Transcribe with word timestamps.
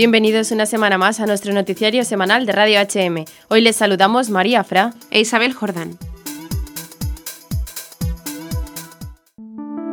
Bienvenidos 0.00 0.50
una 0.50 0.64
semana 0.64 0.96
más 0.96 1.20
a 1.20 1.26
nuestro 1.26 1.52
noticiario 1.52 2.06
semanal 2.06 2.46
de 2.46 2.52
Radio 2.52 2.80
HM. 2.80 3.26
Hoy 3.48 3.60
les 3.60 3.76
saludamos 3.76 4.30
María 4.30 4.64
Fra 4.64 4.94
e 5.10 5.20
Isabel 5.20 5.52
Jordán. 5.52 5.98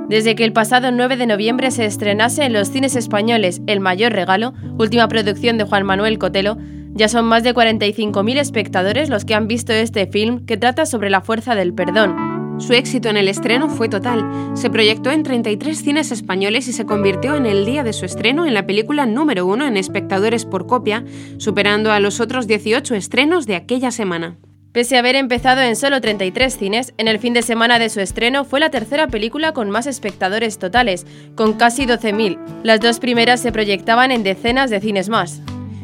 Desde 0.08 0.36
que 0.36 0.46
el 0.46 0.54
pasado 0.54 0.92
9 0.92 1.18
de 1.18 1.26
noviembre 1.26 1.72
se 1.72 1.84
estrenase 1.84 2.46
en 2.46 2.54
los 2.54 2.70
cines 2.70 2.96
españoles 2.96 3.60
El 3.68 3.82
Mayor 3.82 4.14
Regalo, 4.14 4.54
última 4.78 5.10
producción 5.10 5.58
de 5.58 5.66
Juan 5.66 5.86
Manuel 5.86 6.20
Cotelo, 6.20 6.56
ya 6.94 7.10
son 7.10 7.26
más 7.26 7.44
de 7.44 7.54
45.000 7.54 8.38
espectadores 8.40 9.10
los 9.10 9.26
que 9.26 9.36
han 9.36 9.50
visto 9.50 9.74
este 9.74 10.08
film 10.08 10.46
que 10.46 10.56
trata 10.56 10.86
sobre 10.86 11.10
la 11.10 11.20
fuerza 11.20 11.54
del 11.54 11.74
perdón, 11.74 12.37
su 12.58 12.74
éxito 12.74 13.10
en 13.10 13.18
el 13.18 13.28
estreno 13.28 13.70
fue 13.70 13.90
total. 13.90 14.52
Se 14.56 14.70
proyectó 14.70 15.12
en 15.12 15.24
33 15.24 15.78
cines 15.78 16.12
españoles 16.12 16.68
y 16.68 16.74
se 16.74 16.86
convirtió 16.86 17.36
en 17.36 17.46
el 17.46 17.66
día 17.66 17.84
de 17.84 17.94
su 17.94 18.06
estreno 18.06 18.46
en 18.46 18.54
la 18.54 18.66
película 18.66 19.06
número 19.06 19.46
uno 19.46 19.66
en 19.66 19.78
espectadores 19.78 20.46
por 20.46 20.68
copia, 20.68 21.04
superando 21.38 21.92
a 21.92 22.00
los 22.00 22.20
otros 22.20 22.48
18 22.48 22.96
estrenos 22.96 23.46
de 23.46 23.56
aquella 23.56 23.92
semana. 23.92 24.38
Pese 24.72 24.96
a 24.96 25.00
haber 25.00 25.16
empezado 25.16 25.62
en 25.62 25.76
solo 25.76 26.02
33 26.02 26.56
cines, 26.56 26.94
en 26.98 27.08
el 27.08 27.20
fin 27.20 27.34
de 27.34 27.42
semana 27.42 27.80
de 27.80 27.90
su 27.90 28.00
estreno 28.00 28.46
fue 28.46 28.60
la 28.60 28.70
tercera 28.70 29.08
película 29.08 29.52
con 29.52 29.70
más 29.70 29.88
espectadores 29.88 30.60
totales, 30.60 31.06
con 31.36 31.54
casi 31.54 31.86
12.000. 31.86 32.38
Las 32.64 32.80
dos 32.80 33.00
primeras 33.00 33.40
se 33.40 33.52
proyectaban 33.52 34.12
en 34.12 34.24
decenas 34.24 34.70
de 34.70 34.80
cines 34.80 35.10
más. 35.10 35.42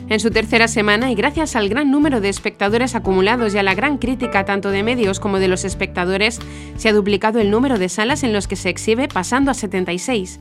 En 0.09 0.19
su 0.19 0.31
tercera 0.31 0.67
semana, 0.67 1.11
y 1.11 1.15
gracias 1.15 1.55
al 1.55 1.69
gran 1.69 1.89
número 1.89 2.21
de 2.21 2.29
espectadores 2.29 2.95
acumulados 2.95 3.55
y 3.55 3.57
a 3.57 3.63
la 3.63 3.73
gran 3.73 3.97
crítica 3.97 4.45
tanto 4.45 4.69
de 4.69 4.83
medios 4.83 5.19
como 5.19 5.39
de 5.39 5.47
los 5.47 5.63
espectadores, 5.63 6.39
se 6.75 6.89
ha 6.89 6.93
duplicado 6.93 7.39
el 7.39 7.49
número 7.49 7.77
de 7.77 7.89
salas 7.89 8.23
en 8.23 8.33
los 8.33 8.47
que 8.47 8.55
se 8.55 8.69
exhibe, 8.69 9.07
pasando 9.07 9.51
a 9.51 9.53
76. 9.53 10.39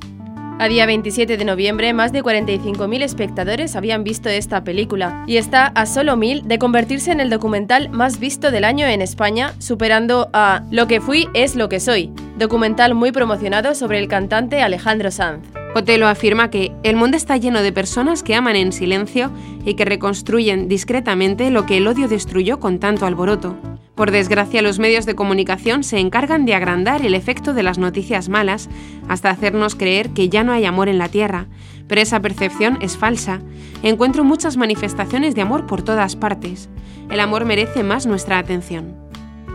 A 0.59 0.69
día 0.69 0.87
27 0.87 1.37
de 1.37 1.45
noviembre, 1.45 1.93
más 1.93 2.12
de 2.12 2.23
45.000 2.23 3.02
espectadores 3.02 3.75
habían 3.75 4.05
visto 4.05 4.29
esta 4.29 4.62
película 4.62 5.25
y 5.27 5.37
está 5.37 5.66
a 5.66 5.87
solo 5.87 6.16
1.000 6.16 6.43
de 6.43 6.59
convertirse 6.59 7.10
en 7.10 7.21
el 7.21 7.30
documental 7.30 7.88
más 7.88 8.21
visto 8.21 8.51
del 8.51 8.65
año 8.65 8.87
en 8.87 9.02
España, 9.02 9.54
superando 9.59 10.30
a 10.32 10.63
Lo 10.71 10.87
que 10.87 11.01
fui 11.01 11.29
es 11.35 11.57
lo 11.57 11.69
que 11.69 11.80
soy, 11.80 12.13
documental 12.38 12.95
muy 12.95 13.10
promocionado 13.10 13.74
sobre 13.74 13.99
el 13.99 14.09
cantante 14.09 14.63
Alejandro 14.63 15.10
Sanz. 15.10 15.62
Otelo 15.74 16.06
afirma 16.06 16.51
que 16.51 16.70
el 16.82 16.96
mundo 16.96 17.16
está 17.16 17.38
lleno 17.38 17.62
de 17.62 17.73
personas 17.73 18.23
que 18.23 18.34
aman 18.34 18.56
en 18.56 18.73
silencio 18.73 19.30
y 19.65 19.74
que 19.74 19.87
reconstruyen 19.87 20.68
discretamente 20.68 21.51
lo 21.51 21.64
que 21.64 21.79
el 21.79 21.87
odio 21.87 22.09
destruyó 22.09 22.60
con 22.60 22.79
tanto 22.79 23.06
alboroto. 23.06 23.56
Por 23.95 24.10
desgracia, 24.10 24.60
los 24.60 24.79
medios 24.79 25.06
de 25.06 25.14
comunicación 25.14 25.82
se 25.82 25.98
encargan 25.98 26.45
de 26.45 26.54
agrandar 26.54 27.04
el 27.06 27.14
efecto 27.14 27.54
de 27.54 27.62
las 27.62 27.79
noticias 27.79 28.29
malas 28.29 28.68
hasta 29.09 29.30
hacernos 29.30 29.74
creer 29.74 30.10
que 30.10 30.29
ya 30.29 30.45
no 30.45 30.52
hay 30.52 30.66
amor 30.66 30.88
en 30.88 30.98
la 30.98 31.09
Tierra, 31.09 31.46
pero 31.88 32.02
esa 32.02 32.20
percepción 32.20 32.79
es 32.82 32.98
falsa. 32.98 33.40
Encuentro 33.82 34.24
muchas 34.24 34.59
manifestaciones 34.59 35.34
de 35.34 35.42
amor 35.42 35.66
por 35.66 35.82
todas 35.82 36.16
partes. 36.16 36.68
El 37.10 37.20
amor 37.20 37.46
merece 37.46 37.82
más 37.82 38.07
nuestra 38.07 38.38
atención. 38.38 39.01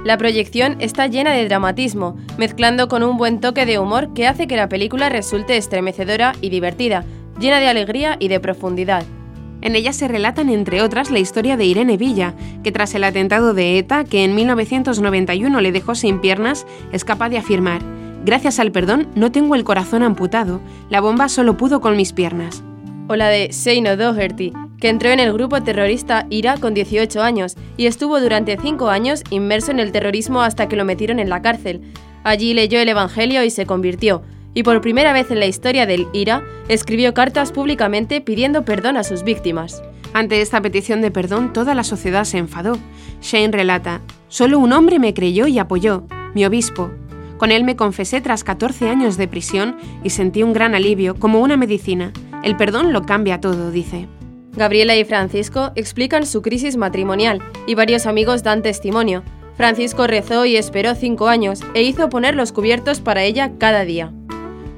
La 0.07 0.17
proyección 0.17 0.77
está 0.79 1.07
llena 1.07 1.33
de 1.33 1.45
dramatismo, 1.49 2.15
mezclando 2.37 2.87
con 2.87 3.03
un 3.03 3.17
buen 3.17 3.41
toque 3.41 3.65
de 3.65 3.77
humor 3.77 4.13
que 4.13 4.25
hace 4.25 4.47
que 4.47 4.55
la 4.55 4.69
película 4.69 5.09
resulte 5.09 5.57
estremecedora 5.57 6.31
y 6.39 6.49
divertida, 6.49 7.03
llena 7.41 7.59
de 7.59 7.67
alegría 7.67 8.15
y 8.17 8.29
de 8.29 8.39
profundidad. 8.39 9.03
En 9.59 9.75
ella 9.75 9.91
se 9.91 10.07
relatan, 10.07 10.47
entre 10.47 10.81
otras, 10.81 11.11
la 11.11 11.19
historia 11.19 11.57
de 11.57 11.65
Irene 11.65 11.97
Villa, 11.97 12.35
que 12.63 12.71
tras 12.71 12.95
el 12.95 13.03
atentado 13.03 13.53
de 13.53 13.79
ETA, 13.79 14.05
que 14.05 14.23
en 14.23 14.33
1991 14.33 15.59
le 15.59 15.73
dejó 15.73 15.93
sin 15.93 16.21
piernas, 16.21 16.65
es 16.93 17.03
capaz 17.03 17.27
de 17.27 17.39
afirmar, 17.39 17.81
Gracias 18.23 18.59
al 18.59 18.71
perdón 18.71 19.09
no 19.13 19.33
tengo 19.33 19.55
el 19.55 19.65
corazón 19.65 20.03
amputado, 20.03 20.61
la 20.89 21.01
bomba 21.01 21.27
solo 21.27 21.57
pudo 21.57 21.81
con 21.81 21.97
mis 21.97 22.13
piernas. 22.13 22.63
O 23.09 23.17
la 23.17 23.27
de 23.27 23.51
Seino 23.51 23.97
Doherty, 23.97 24.53
que 24.79 24.89
entró 24.89 25.09
en 25.09 25.19
el 25.19 25.33
grupo 25.33 25.61
terrorista 25.61 26.27
IRA 26.29 26.57
con 26.57 26.73
18 26.73 27.21
años 27.21 27.55
y 27.77 27.87
estuvo 27.87 28.19
durante 28.19 28.57
5 28.57 28.89
años 28.89 29.23
inmerso 29.29 29.71
en 29.71 29.79
el 29.79 29.91
terrorismo 29.91 30.41
hasta 30.41 30.67
que 30.67 30.75
lo 30.75 30.85
metieron 30.85 31.19
en 31.19 31.29
la 31.29 31.41
cárcel. 31.41 31.81
Allí 32.23 32.53
leyó 32.53 32.79
el 32.79 32.89
Evangelio 32.89 33.43
y 33.43 33.49
se 33.49 33.65
convirtió, 33.65 34.21
y 34.53 34.63
por 34.63 34.81
primera 34.81 35.13
vez 35.13 35.31
en 35.31 35.39
la 35.39 35.45
historia 35.45 35.85
del 35.85 36.07
IRA 36.13 36.43
escribió 36.67 37.13
cartas 37.13 37.51
públicamente 37.51 38.21
pidiendo 38.21 38.65
perdón 38.65 38.97
a 38.97 39.03
sus 39.03 39.23
víctimas. 39.23 39.83
Ante 40.13 40.41
esta 40.41 40.61
petición 40.61 41.01
de 41.01 41.11
perdón, 41.11 41.53
toda 41.53 41.75
la 41.75 41.83
sociedad 41.83 42.23
se 42.23 42.37
enfadó. 42.37 42.77
Shane 43.21 43.51
relata, 43.51 44.01
Solo 44.29 44.59
un 44.59 44.73
hombre 44.73 44.99
me 44.99 45.13
creyó 45.13 45.47
y 45.47 45.59
apoyó, 45.59 46.05
mi 46.33 46.45
obispo. 46.45 46.91
Con 47.37 47.51
él 47.51 47.63
me 47.63 47.75
confesé 47.75 48.19
tras 48.19 48.43
14 48.43 48.89
años 48.89 49.15
de 49.17 49.27
prisión 49.27 49.77
y 50.03 50.09
sentí 50.09 50.43
un 50.43 50.53
gran 50.53 50.73
alivio, 50.73 51.15
como 51.15 51.39
una 51.39 51.55
medicina. 51.55 52.11
El 52.43 52.57
perdón 52.57 52.93
lo 52.93 53.03
cambia 53.03 53.39
todo, 53.39 53.69
dice. 53.69 54.07
Gabriela 54.57 54.95
y 54.95 55.05
Francisco 55.05 55.71
explican 55.75 56.25
su 56.25 56.41
crisis 56.41 56.77
matrimonial 56.77 57.43
y 57.67 57.75
varios 57.75 58.07
amigos 58.07 58.41
dan 58.41 58.63
testimonio. 58.63 59.23
Francisco 59.55 60.07
rezó 60.07 60.45
y 60.45 60.57
esperó 60.57 60.95
cinco 60.95 61.27
años 61.27 61.61
e 61.75 61.83
hizo 61.83 62.09
poner 62.09 62.35
los 62.35 62.51
cubiertos 62.51 62.99
para 62.99 63.23
ella 63.23 63.51
cada 63.59 63.85
día. 63.85 64.11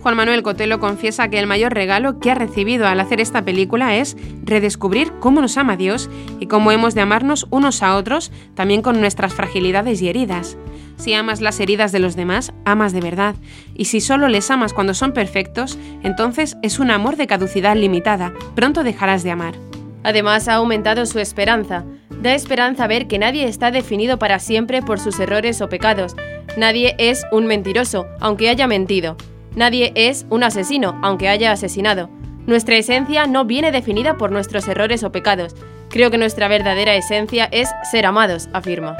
Juan 0.02 0.18
Manuel 0.18 0.44
Cotelo 0.44 0.80
confiesa 0.80 1.30
que 1.30 1.40
el 1.40 1.48
mayor 1.48 1.74
regalo 1.74 2.20
que 2.20 2.30
ha 2.30 2.36
recibido 2.36 2.88
al 2.88 3.00
hacer 3.00 3.22
esta 3.22 3.44
película 3.44 3.96
es 3.96 4.18
redescubrir 4.44 5.14
cómo 5.20 5.40
nos 5.40 5.58
ama 5.58 5.78
Dios 5.78 6.10
y 6.42 6.48
cómo 6.48 6.72
hemos 6.74 6.94
de 6.94 7.02
amarnos 7.02 7.48
unos 7.50 7.82
a 7.82 7.96
otros, 7.96 8.32
también 8.56 8.82
con 8.82 9.00
nuestras 9.00 9.34
fragilidades 9.34 10.02
y 10.02 10.10
heridas. 10.10 10.58
Si 10.98 11.14
amas 11.14 11.40
las 11.40 11.60
heridas 11.62 11.94
de 11.94 12.00
los 12.00 12.18
demás, 12.18 12.54
amas 12.66 12.92
de 12.92 13.00
verdad, 13.00 13.36
y 13.76 13.86
si 13.86 14.02
solo 14.02 14.28
les 14.28 14.52
amas 14.52 14.74
cuando 14.74 14.94
son 14.94 15.14
perfectos, 15.14 15.78
entonces 16.04 16.58
es 16.64 16.80
un 16.80 16.92
amor 16.92 17.16
de 17.16 17.28
caducidad 17.28 17.78
limitada, 17.78 18.34
pronto 18.56 18.84
dejarás 18.84 19.24
de 19.24 19.32
amar. 19.32 19.69
Además, 20.04 20.48
ha 20.48 20.56
aumentado 20.56 21.06
su 21.06 21.20
esperanza. 21.20 21.86
Da 22.22 22.34
esperanza 22.34 22.88
ver 22.88 23.08
que 23.08 23.20
nadie 23.20 23.46
está 23.46 23.72
definido 23.72 24.20
para 24.20 24.40
siempre 24.40 24.82
por 24.82 25.00
sus 25.00 25.20
errores 25.20 25.62
o 25.62 25.70
pecados. 25.70 26.16
Nadie 26.58 26.96
es 26.98 27.26
un 27.32 27.46
mentiroso, 27.46 28.08
aunque 28.20 28.50
haya 28.50 28.68
mentido. 28.68 29.16
Nadie 29.56 29.92
es 29.96 30.26
un 30.30 30.44
asesino, 30.44 31.00
aunque 31.02 31.30
haya 31.30 31.52
asesinado. 31.52 32.10
Nuestra 32.46 32.78
esencia 32.78 33.28
no 33.28 33.46
viene 33.46 33.72
definida 33.72 34.18
por 34.18 34.32
nuestros 34.32 34.68
errores 34.68 35.04
o 35.04 35.12
pecados. 35.12 35.56
Creo 35.90 36.12
que 36.12 36.18
nuestra 36.18 36.48
verdadera 36.48 36.96
esencia 36.96 37.48
es 37.52 37.70
ser 37.92 38.06
amados, 38.06 38.50
afirma. 38.54 38.98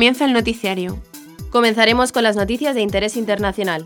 Comienza 0.00 0.24
el 0.24 0.32
noticiario. 0.32 0.98
Comenzaremos 1.50 2.10
con 2.10 2.22
las 2.22 2.34
noticias 2.34 2.74
de 2.74 2.80
interés 2.80 3.18
internacional. 3.18 3.84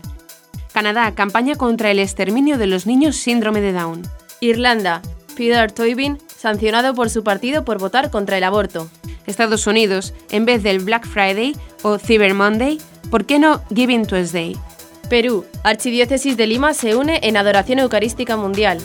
Canadá, 0.71 1.13
campaña 1.13 1.55
contra 1.55 1.91
el 1.91 1.99
exterminio 1.99 2.57
de 2.57 2.67
los 2.67 2.87
niños 2.87 3.17
síndrome 3.17 3.59
de 3.59 3.73
Down. 3.73 4.03
Irlanda, 4.39 5.01
Peter 5.35 5.69
Toybin, 5.73 6.17
sancionado 6.33 6.93
por 6.93 7.09
su 7.09 7.21
partido 7.25 7.65
por 7.65 7.79
votar 7.79 8.11
contra 8.11 8.37
el 8.37 8.45
aborto. 8.45 8.89
Estados 9.27 9.67
Unidos, 9.67 10.13
en 10.31 10.45
vez 10.45 10.63
del 10.63 10.79
Black 10.79 11.05
Friday 11.05 11.53
o 11.81 11.99
Cyber 11.99 12.33
Monday, 12.33 12.77
¿por 13.11 13.25
qué 13.25 13.37
no 13.37 13.61
Giving 13.75 14.05
Tuesday? 14.05 14.55
Perú, 15.09 15.43
Archidiócesis 15.65 16.37
de 16.37 16.47
Lima 16.47 16.73
se 16.73 16.95
une 16.95 17.19
en 17.23 17.35
adoración 17.35 17.79
eucarística 17.79 18.37
mundial. 18.37 18.79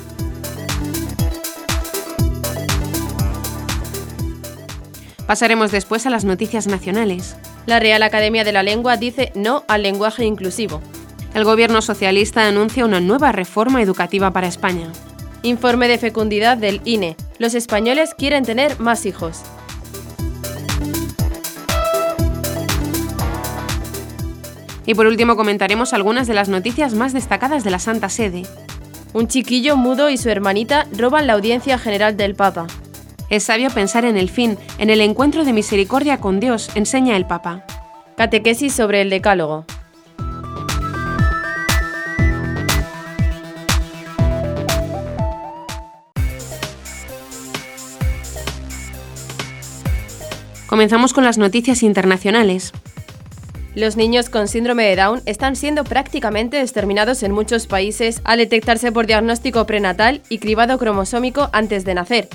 Pasaremos 5.30 5.70
después 5.70 6.06
a 6.06 6.10
las 6.10 6.24
noticias 6.24 6.66
nacionales. 6.66 7.36
La 7.64 7.78
Real 7.78 8.02
Academia 8.02 8.42
de 8.42 8.50
la 8.50 8.64
Lengua 8.64 8.96
dice 8.96 9.30
no 9.36 9.62
al 9.68 9.84
lenguaje 9.84 10.24
inclusivo. 10.24 10.82
El 11.34 11.44
gobierno 11.44 11.82
socialista 11.82 12.48
anuncia 12.48 12.84
una 12.84 12.98
nueva 12.98 13.30
reforma 13.30 13.80
educativa 13.80 14.32
para 14.32 14.48
España. 14.48 14.90
Informe 15.44 15.86
de 15.86 15.98
fecundidad 15.98 16.56
del 16.56 16.80
INE. 16.84 17.14
Los 17.38 17.54
españoles 17.54 18.12
quieren 18.18 18.44
tener 18.44 18.80
más 18.80 19.06
hijos. 19.06 19.42
Y 24.84 24.94
por 24.94 25.06
último 25.06 25.36
comentaremos 25.36 25.92
algunas 25.92 26.26
de 26.26 26.34
las 26.34 26.48
noticias 26.48 26.94
más 26.94 27.12
destacadas 27.12 27.62
de 27.62 27.70
la 27.70 27.78
Santa 27.78 28.08
Sede. 28.08 28.42
Un 29.12 29.28
chiquillo 29.28 29.76
mudo 29.76 30.10
y 30.10 30.18
su 30.18 30.28
hermanita 30.28 30.88
roban 30.90 31.28
la 31.28 31.34
audiencia 31.34 31.78
general 31.78 32.16
del 32.16 32.34
Papa. 32.34 32.66
Es 33.30 33.44
sabio 33.44 33.70
pensar 33.70 34.04
en 34.04 34.16
el 34.16 34.28
fin, 34.28 34.58
en 34.78 34.90
el 34.90 35.00
encuentro 35.00 35.44
de 35.44 35.52
misericordia 35.52 36.18
con 36.18 36.40
Dios, 36.40 36.68
enseña 36.74 37.16
el 37.16 37.26
Papa. 37.26 37.64
Catequesis 38.16 38.74
sobre 38.74 39.02
el 39.02 39.08
Decálogo. 39.08 39.64
Comenzamos 50.66 51.12
con 51.12 51.22
las 51.24 51.38
noticias 51.38 51.84
internacionales. 51.84 52.72
Los 53.76 53.96
niños 53.96 54.28
con 54.28 54.48
síndrome 54.48 54.86
de 54.86 54.96
Down 54.96 55.22
están 55.26 55.54
siendo 55.54 55.84
prácticamente 55.84 56.60
exterminados 56.60 57.22
en 57.22 57.30
muchos 57.30 57.68
países 57.68 58.20
al 58.24 58.38
detectarse 58.38 58.90
por 58.90 59.06
diagnóstico 59.06 59.66
prenatal 59.66 60.20
y 60.28 60.38
cribado 60.38 60.78
cromosómico 60.78 61.48
antes 61.52 61.84
de 61.84 61.94
nacer. 61.94 62.28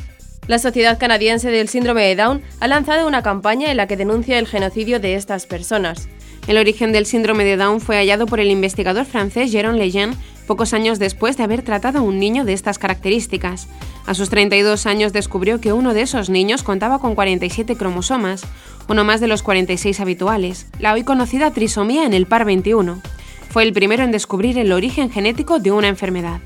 La 0.47 0.59
Sociedad 0.59 0.99
Canadiense 0.99 1.49
del 1.49 1.69
Síndrome 1.69 2.03
de 2.03 2.15
Down 2.15 2.41
ha 2.59 2.67
lanzado 2.67 3.07
una 3.07 3.23
campaña 3.23 3.71
en 3.71 3.77
la 3.77 3.87
que 3.87 3.97
denuncia 3.97 4.37
el 4.37 4.45
genocidio 4.45 4.99
de 4.99 5.15
estas 5.15 5.47
personas. 5.47 6.07
El 6.47 6.57
origen 6.57 6.91
del 6.91 7.07
síndrome 7.07 7.43
de 7.45 7.57
Down 7.57 7.81
fue 7.81 7.95
hallado 7.95 8.27
por 8.27 8.39
el 8.39 8.51
investigador 8.51 9.05
francés 9.05 9.51
Jérôme 9.51 9.79
Lejeune 9.79 10.15
pocos 10.45 10.75
años 10.75 10.99
después 10.99 11.35
de 11.37 11.43
haber 11.43 11.63
tratado 11.63 11.97
a 11.97 12.01
un 12.03 12.19
niño 12.19 12.45
de 12.45 12.53
estas 12.53 12.77
características. 12.77 13.67
A 14.05 14.13
sus 14.13 14.29
32 14.29 14.85
años 14.85 15.13
descubrió 15.13 15.59
que 15.59 15.73
uno 15.73 15.95
de 15.95 16.03
esos 16.03 16.29
niños 16.29 16.61
contaba 16.61 16.99
con 16.99 17.15
47 17.15 17.75
cromosomas, 17.75 18.43
uno 18.87 19.03
más 19.03 19.21
de 19.21 19.27
los 19.27 19.41
46 19.41 19.99
habituales, 19.99 20.67
la 20.77 20.93
hoy 20.93 21.03
conocida 21.03 21.49
trisomía 21.49 22.05
en 22.05 22.13
el 22.13 22.27
par 22.27 22.45
21. 22.45 23.01
Fue 23.49 23.63
el 23.63 23.73
primero 23.73 24.03
en 24.03 24.11
descubrir 24.11 24.59
el 24.59 24.71
origen 24.71 25.09
genético 25.09 25.57
de 25.57 25.71
una 25.71 25.87
enfermedad. 25.87 26.39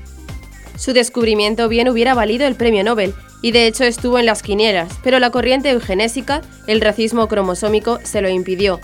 Su 0.76 0.94
descubrimiento 0.94 1.68
bien 1.68 1.90
hubiera 1.90 2.14
valido 2.14 2.46
el 2.46 2.54
premio 2.54 2.82
Nobel, 2.82 3.12
y 3.42 3.52
de 3.52 3.66
hecho 3.66 3.84
estuvo 3.84 4.18
en 4.18 4.26
las 4.26 4.42
quinielas, 4.42 4.98
pero 5.02 5.18
la 5.18 5.30
corriente 5.30 5.70
eugenésica, 5.70 6.42
el 6.66 6.80
racismo 6.80 7.28
cromosómico, 7.28 7.98
se 8.04 8.22
lo 8.22 8.28
impidió, 8.28 8.80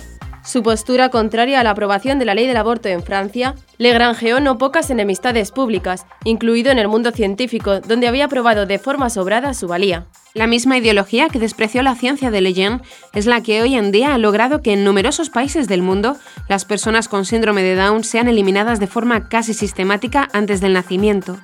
su 0.46 0.62
postura 0.62 1.08
contraria 1.08 1.58
a 1.58 1.64
la 1.64 1.70
aprobación 1.70 2.20
de 2.20 2.24
la 2.24 2.36
ley 2.36 2.46
del 2.46 2.56
aborto 2.56 2.88
en 2.88 3.02
Francia 3.02 3.56
le 3.78 3.92
granjeó 3.92 4.38
no 4.38 4.58
pocas 4.58 4.90
enemistades 4.90 5.50
públicas, 5.50 6.06
incluido 6.22 6.70
en 6.70 6.78
el 6.78 6.86
mundo 6.86 7.10
científico, 7.10 7.80
donde 7.80 8.06
había 8.06 8.28
probado 8.28 8.64
de 8.64 8.78
forma 8.78 9.10
sobrada 9.10 9.54
su 9.54 9.66
valía. 9.66 10.06
La 10.34 10.46
misma 10.46 10.78
ideología 10.78 11.28
que 11.28 11.40
despreció 11.40 11.82
la 11.82 11.96
ciencia 11.96 12.30
de 12.30 12.40
Leyen 12.40 12.80
es 13.12 13.26
la 13.26 13.42
que 13.42 13.60
hoy 13.60 13.74
en 13.74 13.90
día 13.90 14.14
ha 14.14 14.18
logrado 14.18 14.62
que 14.62 14.72
en 14.72 14.84
numerosos 14.84 15.30
países 15.30 15.66
del 15.66 15.82
mundo 15.82 16.16
las 16.48 16.64
personas 16.64 17.08
con 17.08 17.24
síndrome 17.24 17.64
de 17.64 17.74
Down 17.74 18.04
sean 18.04 18.28
eliminadas 18.28 18.78
de 18.78 18.86
forma 18.86 19.28
casi 19.28 19.52
sistemática 19.52 20.28
antes 20.32 20.60
del 20.60 20.74
nacimiento, 20.74 21.38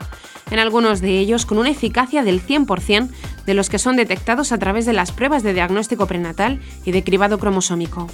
en 0.51 0.59
algunos 0.59 1.01
de 1.01 1.19
ellos 1.19 1.47
con 1.47 1.59
una 1.59 1.71
eficacia 1.71 2.23
del 2.23 2.45
100% 2.45 3.09
de 3.47 3.55
los 3.55 3.71
que 3.71 3.79
son 3.79 3.97
detectados 3.97 4.53
a 4.53 4.59
través 4.59 4.87
de 4.87 4.93
las 4.93 5.13
pruebas 5.13 5.43
de 5.43 5.55
diagnóstico 5.55 6.07
prenatal 6.07 6.61
y 6.85 6.93
de 6.93 7.05
cribado 7.05 7.39
cromosómico. 7.39 8.09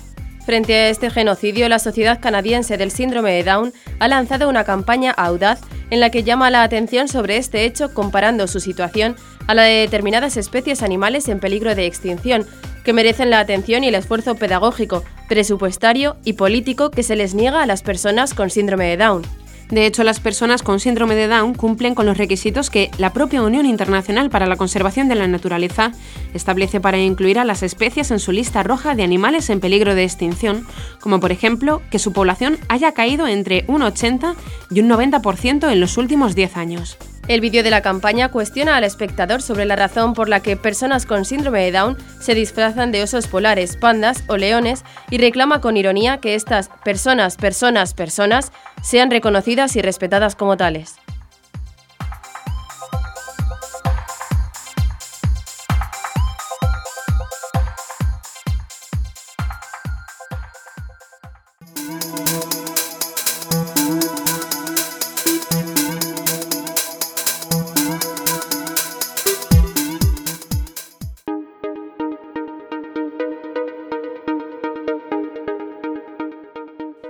Frente 0.48 0.74
a 0.74 0.88
este 0.88 1.10
genocidio, 1.10 1.68
la 1.68 1.78
Sociedad 1.78 2.20
Canadiense 2.20 2.78
del 2.78 2.90
Síndrome 2.90 3.32
de 3.32 3.44
Down 3.44 3.74
ha 3.98 4.08
lanzado 4.08 4.48
una 4.48 4.64
campaña 4.64 5.10
audaz 5.10 5.60
en 5.90 6.00
la 6.00 6.10
que 6.10 6.22
llama 6.22 6.50
la 6.50 6.62
atención 6.62 7.06
sobre 7.06 7.36
este 7.36 7.64
hecho 7.64 7.92
comparando 7.92 8.46
su 8.46 8.58
situación 8.58 9.14
a 9.46 9.52
la 9.52 9.64
de 9.64 9.80
determinadas 9.80 10.38
especies 10.38 10.82
animales 10.82 11.28
en 11.28 11.38
peligro 11.38 11.74
de 11.74 11.84
extinción, 11.84 12.46
que 12.82 12.94
merecen 12.94 13.28
la 13.28 13.40
atención 13.40 13.84
y 13.84 13.88
el 13.88 13.94
esfuerzo 13.94 14.36
pedagógico, 14.36 15.04
presupuestario 15.28 16.16
y 16.24 16.32
político 16.32 16.90
que 16.90 17.02
se 17.02 17.16
les 17.16 17.34
niega 17.34 17.62
a 17.62 17.66
las 17.66 17.82
personas 17.82 18.32
con 18.32 18.48
síndrome 18.48 18.86
de 18.86 18.96
Down. 18.96 19.22
De 19.70 19.84
hecho, 19.84 20.02
las 20.02 20.18
personas 20.18 20.62
con 20.62 20.80
síndrome 20.80 21.14
de 21.14 21.28
Down 21.28 21.52
cumplen 21.52 21.94
con 21.94 22.06
los 22.06 22.16
requisitos 22.16 22.70
que 22.70 22.90
la 22.96 23.12
propia 23.12 23.42
Unión 23.42 23.66
Internacional 23.66 24.30
para 24.30 24.46
la 24.46 24.56
Conservación 24.56 25.08
de 25.08 25.14
la 25.14 25.28
Naturaleza 25.28 25.92
establece 26.32 26.80
para 26.80 26.98
incluir 26.98 27.38
a 27.38 27.44
las 27.44 27.62
especies 27.62 28.10
en 28.10 28.18
su 28.18 28.32
lista 28.32 28.62
roja 28.62 28.94
de 28.94 29.02
animales 29.02 29.50
en 29.50 29.60
peligro 29.60 29.94
de 29.94 30.04
extinción, 30.04 30.66
como 31.00 31.20
por 31.20 31.32
ejemplo 31.32 31.82
que 31.90 31.98
su 31.98 32.14
población 32.14 32.56
haya 32.68 32.92
caído 32.92 33.26
entre 33.26 33.64
un 33.68 33.82
80 33.82 34.34
y 34.70 34.80
un 34.80 34.88
90% 34.88 35.70
en 35.70 35.80
los 35.80 35.98
últimos 35.98 36.34
10 36.34 36.56
años. 36.56 36.96
El 37.28 37.42
vídeo 37.42 37.62
de 37.62 37.70
la 37.70 37.82
campaña 37.82 38.30
cuestiona 38.30 38.78
al 38.78 38.84
espectador 38.84 39.42
sobre 39.42 39.66
la 39.66 39.76
razón 39.76 40.14
por 40.14 40.30
la 40.30 40.40
que 40.40 40.56
personas 40.56 41.04
con 41.04 41.26
síndrome 41.26 41.62
de 41.62 41.72
Down 41.72 41.98
se 42.20 42.34
disfrazan 42.34 42.90
de 42.90 43.02
osos 43.02 43.26
polares, 43.26 43.76
pandas 43.76 44.24
o 44.28 44.38
leones 44.38 44.82
y 45.10 45.18
reclama 45.18 45.60
con 45.60 45.76
ironía 45.76 46.18
que 46.18 46.34
estas 46.34 46.70
personas, 46.84 47.36
personas, 47.36 47.92
personas 47.92 48.50
sean 48.82 49.10
reconocidas 49.10 49.76
y 49.76 49.82
respetadas 49.82 50.36
como 50.36 50.56
tales. 50.56 50.94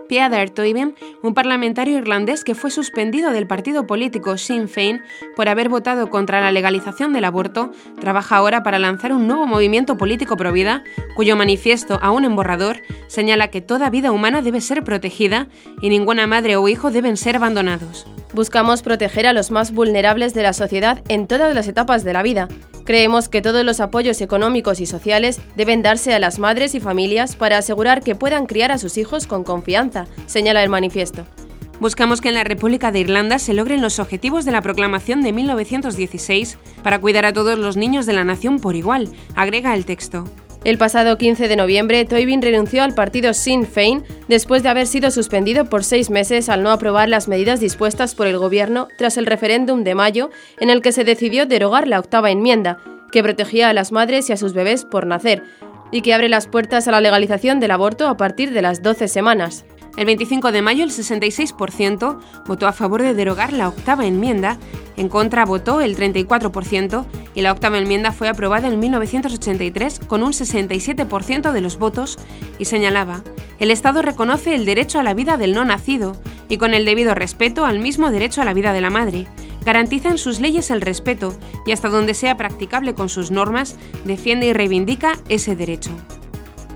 Peadar 0.08 0.50
Toiven, 0.50 0.94
un 1.22 1.34
parlamentario 1.34 1.99
irlandés 1.99 2.44
que 2.44 2.55
fue 2.55 2.70
suspendido 2.70 3.31
del 3.31 3.46
partido 3.46 3.87
político 3.87 4.37
Sinn 4.38 4.69
Féin 4.69 5.02
por 5.37 5.49
haber 5.49 5.69
votado 5.69 6.10
contra 6.10 6.40
la 6.40 6.52
legalización 6.52 7.12
del 7.12 7.25
aborto, 7.25 7.72
trabaja 8.00 8.37
ahora 8.37 8.62
para 8.62 8.78
lanzar 8.78 9.12
un 9.12 9.26
nuevo 9.26 9.46
movimiento 9.46 9.96
político 9.96 10.37
pro 10.37 10.52
vida, 10.52 10.82
cuyo 11.14 11.37
manifiesto, 11.37 11.99
aún 12.02 12.25
en 12.25 12.34
borrador, 12.37 12.82
señala 13.06 13.49
que 13.49 13.60
toda 13.60 13.90
vida 13.90 14.12
humana 14.12 14.43
debe 14.43 14.60
ser 14.60 14.82
protegida 14.84 15.49
y 15.81 15.90
ninguna 15.90 16.26
madre 16.26 16.56
o 16.56 16.69
hijo 16.69 16.90
deben 16.90 17.16
ser 17.16 17.37
abandonados. 17.37 18.06
Buscamos 18.34 18.82
proteger 18.82 19.26
a 19.26 19.32
los 19.32 19.50
más 19.50 19.72
vulnerables 19.72 20.34
de 20.34 20.43
la 20.43 20.52
sociedad 20.52 21.02
en 21.08 21.26
todas 21.26 21.55
las 21.55 21.66
etapas 21.66 22.05
de 22.05 22.12
la 22.12 22.22
vida, 22.22 22.49
Creemos 22.88 23.29
que 23.29 23.43
todos 23.43 23.67
los 23.67 23.81
apoyos 23.81 24.19
económicos 24.23 24.81
y 24.81 24.87
sociales 24.87 25.43
deben 25.56 25.82
darse 25.82 26.14
a 26.14 26.19
las 26.19 26.38
madres 26.38 26.75
y 26.75 26.81
familias 26.81 27.37
para 27.37 27.58
asegurar 27.58 28.02
que 28.02 28.14
puedan 28.14 28.46
criar 28.46 28.73
a 28.73 28.79
sus 28.79 28.96
hijos 28.96 29.26
con 29.26 29.44
confianza, 29.44 30.06
señala 30.25 30.62
el 30.62 30.70
manifiesto. 30.70 31.26
Buscamos 31.81 32.23
que 32.23 32.31
en 32.31 32.37
la 32.37 32.44
República 32.44 32.90
de 32.90 33.00
Irlanda 33.00 33.38
se 33.38 33.52
logren 33.52 33.82
los 33.82 33.99
objetivos 33.99 34.46
de 34.46 34.52
la 34.52 34.62
proclamación 34.62 35.20
de 35.20 35.35
1916 35.35 36.56
para 36.82 36.99
cuidar 36.99 37.26
a 37.26 37.35
todos 37.35 37.58
los 37.58 37.76
niños 37.76 38.06
de 38.06 38.14
la 38.14 38.25
nación 38.25 38.58
por 38.58 38.75
igual, 38.75 39.12
agrega 39.37 39.75
el 39.75 39.84
texto. 39.84 40.25
El 40.64 40.76
pasado 40.76 41.16
15 41.16 41.46
de 41.46 41.56
noviembre, 41.56 42.05
Toybin 42.05 42.43
renunció 42.43 42.82
al 42.82 42.93
partido 42.93 43.32
Sinn 43.32 43.64
Féin 43.64 44.02
después 44.26 44.62
de 44.62 44.69
haber 44.69 44.87
sido 44.87 45.10
suspendido 45.10 45.66
por 45.66 45.84
seis 45.84 46.10
meses 46.10 46.49
al 46.49 46.62
no 46.62 46.70
aprobar 46.70 47.08
las 47.08 47.28
medidas 47.28 47.60
dispuestas 47.60 48.14
por 48.14 48.26
el 48.26 48.38
gobierno 48.38 48.88
tras 48.99 49.16
el 49.16 49.26
referéndum 49.26 49.84
de 49.84 49.94
mayo 49.94 50.31
en 50.58 50.69
el 50.70 50.82
que 50.82 50.93
se 50.93 51.05
decidió 51.05 51.46
derogar 51.46 51.87
la 51.87 52.00
octava 52.00 52.31
enmienda, 52.31 52.78
que 53.12 53.22
protegía 53.22 53.69
a 53.69 53.72
las 53.72 53.93
madres 53.93 54.28
y 54.28 54.32
a 54.32 54.37
sus 54.37 54.52
bebés 54.52 54.84
por 54.84 55.06
nacer, 55.06 55.44
y 55.93 56.02
que 56.02 56.12
abre 56.12 56.28
las 56.28 56.49
puertas 56.49 56.88
a 56.88 56.90
la 56.90 57.00
legalización 57.00 57.60
del 57.60 57.70
aborto 57.70 58.08
a 58.08 58.16
partir 58.16 58.52
de 58.52 58.62
las 58.62 58.82
12 58.82 59.08
semanas. 59.08 59.64
El 59.99 60.06
25 60.06 60.53
de 60.53 60.62
mayo 60.62 60.85
el 60.85 60.91
66% 60.91 62.21
votó 62.47 62.69
a 62.69 62.73
favor 62.73 63.03
de 63.03 63.15
derogar 63.15 63.53
la 63.53 63.67
octava 63.67 64.06
enmienda, 64.06 64.56
en 64.97 65.09
contra 65.09 65.45
votó 65.45 65.81
el 65.81 65.96
34% 65.96 67.05
y 67.34 67.43
la 67.43 67.51
octava 67.51 67.79
enmienda 67.79 68.13
fue 68.13 68.29
aprobada 68.29 68.69
en 68.69 68.79
1983 68.79 69.99
con 70.06 70.22
un 70.22 70.31
67% 70.31 71.51
de 71.51 71.61
los 71.61 71.81
votos 71.81 72.17
y 72.61 72.67
señalaba, 72.67 73.25
el 73.58 73.72
Estado 73.72 74.01
reconoce 74.01 74.55
el 74.55 74.67
derecho 74.67 75.01
a 75.01 75.03
la 75.03 75.15
vida 75.15 75.37
del 75.37 75.53
no 75.53 75.65
nacido 75.65 76.17
y 76.49 76.58
con 76.58 76.75
el 76.75 76.84
debido 76.84 77.17
respeto 77.17 77.65
al 77.65 77.81
mismo 77.81 78.13
derecho 78.13 78.41
a 78.41 78.44
la 78.44 78.55
vida 78.55 78.72
de 78.72 78.81
la 78.81 78.91
madre. 78.91 79.27
Garantiza 79.65 80.11
en 80.11 80.19
sus 80.19 80.39
leyes 80.39 80.70
el 80.70 80.81
respeto 80.81 81.37
y 81.67 81.72
hasta 81.72 81.89
donde 81.89 82.15
sea 82.15 82.37
practicable 82.37 82.94
con 82.94 83.08
sus 83.08 83.32
normas, 83.32 83.75
defiende 84.05 84.46
y 84.46 84.53
reivindica 84.53 85.19
ese 85.29 85.56
derecho. 85.56 85.91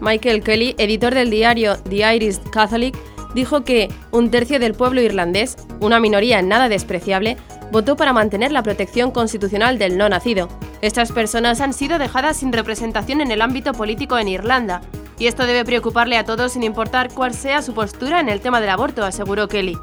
Michael 0.00 0.42
Kelly, 0.42 0.75
editor 0.78 1.14
del 1.14 1.30
diario 1.30 1.76
The 1.88 2.16
Irish 2.16 2.40
Catholic, 2.50 2.96
dijo 3.34 3.64
que 3.64 3.88
un 4.10 4.30
tercio 4.30 4.58
del 4.58 4.74
pueblo 4.74 5.00
irlandés, 5.00 5.56
una 5.80 6.00
minoría 6.00 6.42
nada 6.42 6.68
despreciable, 6.68 7.36
votó 7.70 7.96
para 7.96 8.12
mantener 8.12 8.52
la 8.52 8.62
protección 8.62 9.10
constitucional 9.10 9.78
del 9.78 9.96
no 9.96 10.08
nacido. 10.08 10.48
Estas 10.82 11.12
personas 11.12 11.60
han 11.60 11.72
sido 11.72 11.98
dejadas 11.98 12.36
sin 12.36 12.52
representación 12.52 13.20
en 13.20 13.30
el 13.30 13.40
ámbito 13.40 13.72
político 13.72 14.18
en 14.18 14.28
Irlanda, 14.28 14.82
y 15.18 15.26
esto 15.26 15.46
debe 15.46 15.64
preocuparle 15.64 16.16
a 16.16 16.24
todos 16.24 16.52
sin 16.52 16.62
importar 16.62 17.12
cuál 17.12 17.34
sea 17.34 17.62
su 17.62 17.74
postura 17.74 18.20
en 18.20 18.28
el 18.28 18.40
tema 18.40 18.60
del 18.60 18.70
aborto, 18.70 19.04
aseguró 19.04 19.48
Kelly. 19.48 19.78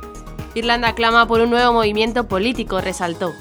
Irlanda 0.56 0.94
clama 0.94 1.27
por 1.27 1.41
un 1.41 1.50
nuevo 1.50 1.74
movimiento 1.74 2.27
político, 2.27 2.82
resaltó. 2.82 3.34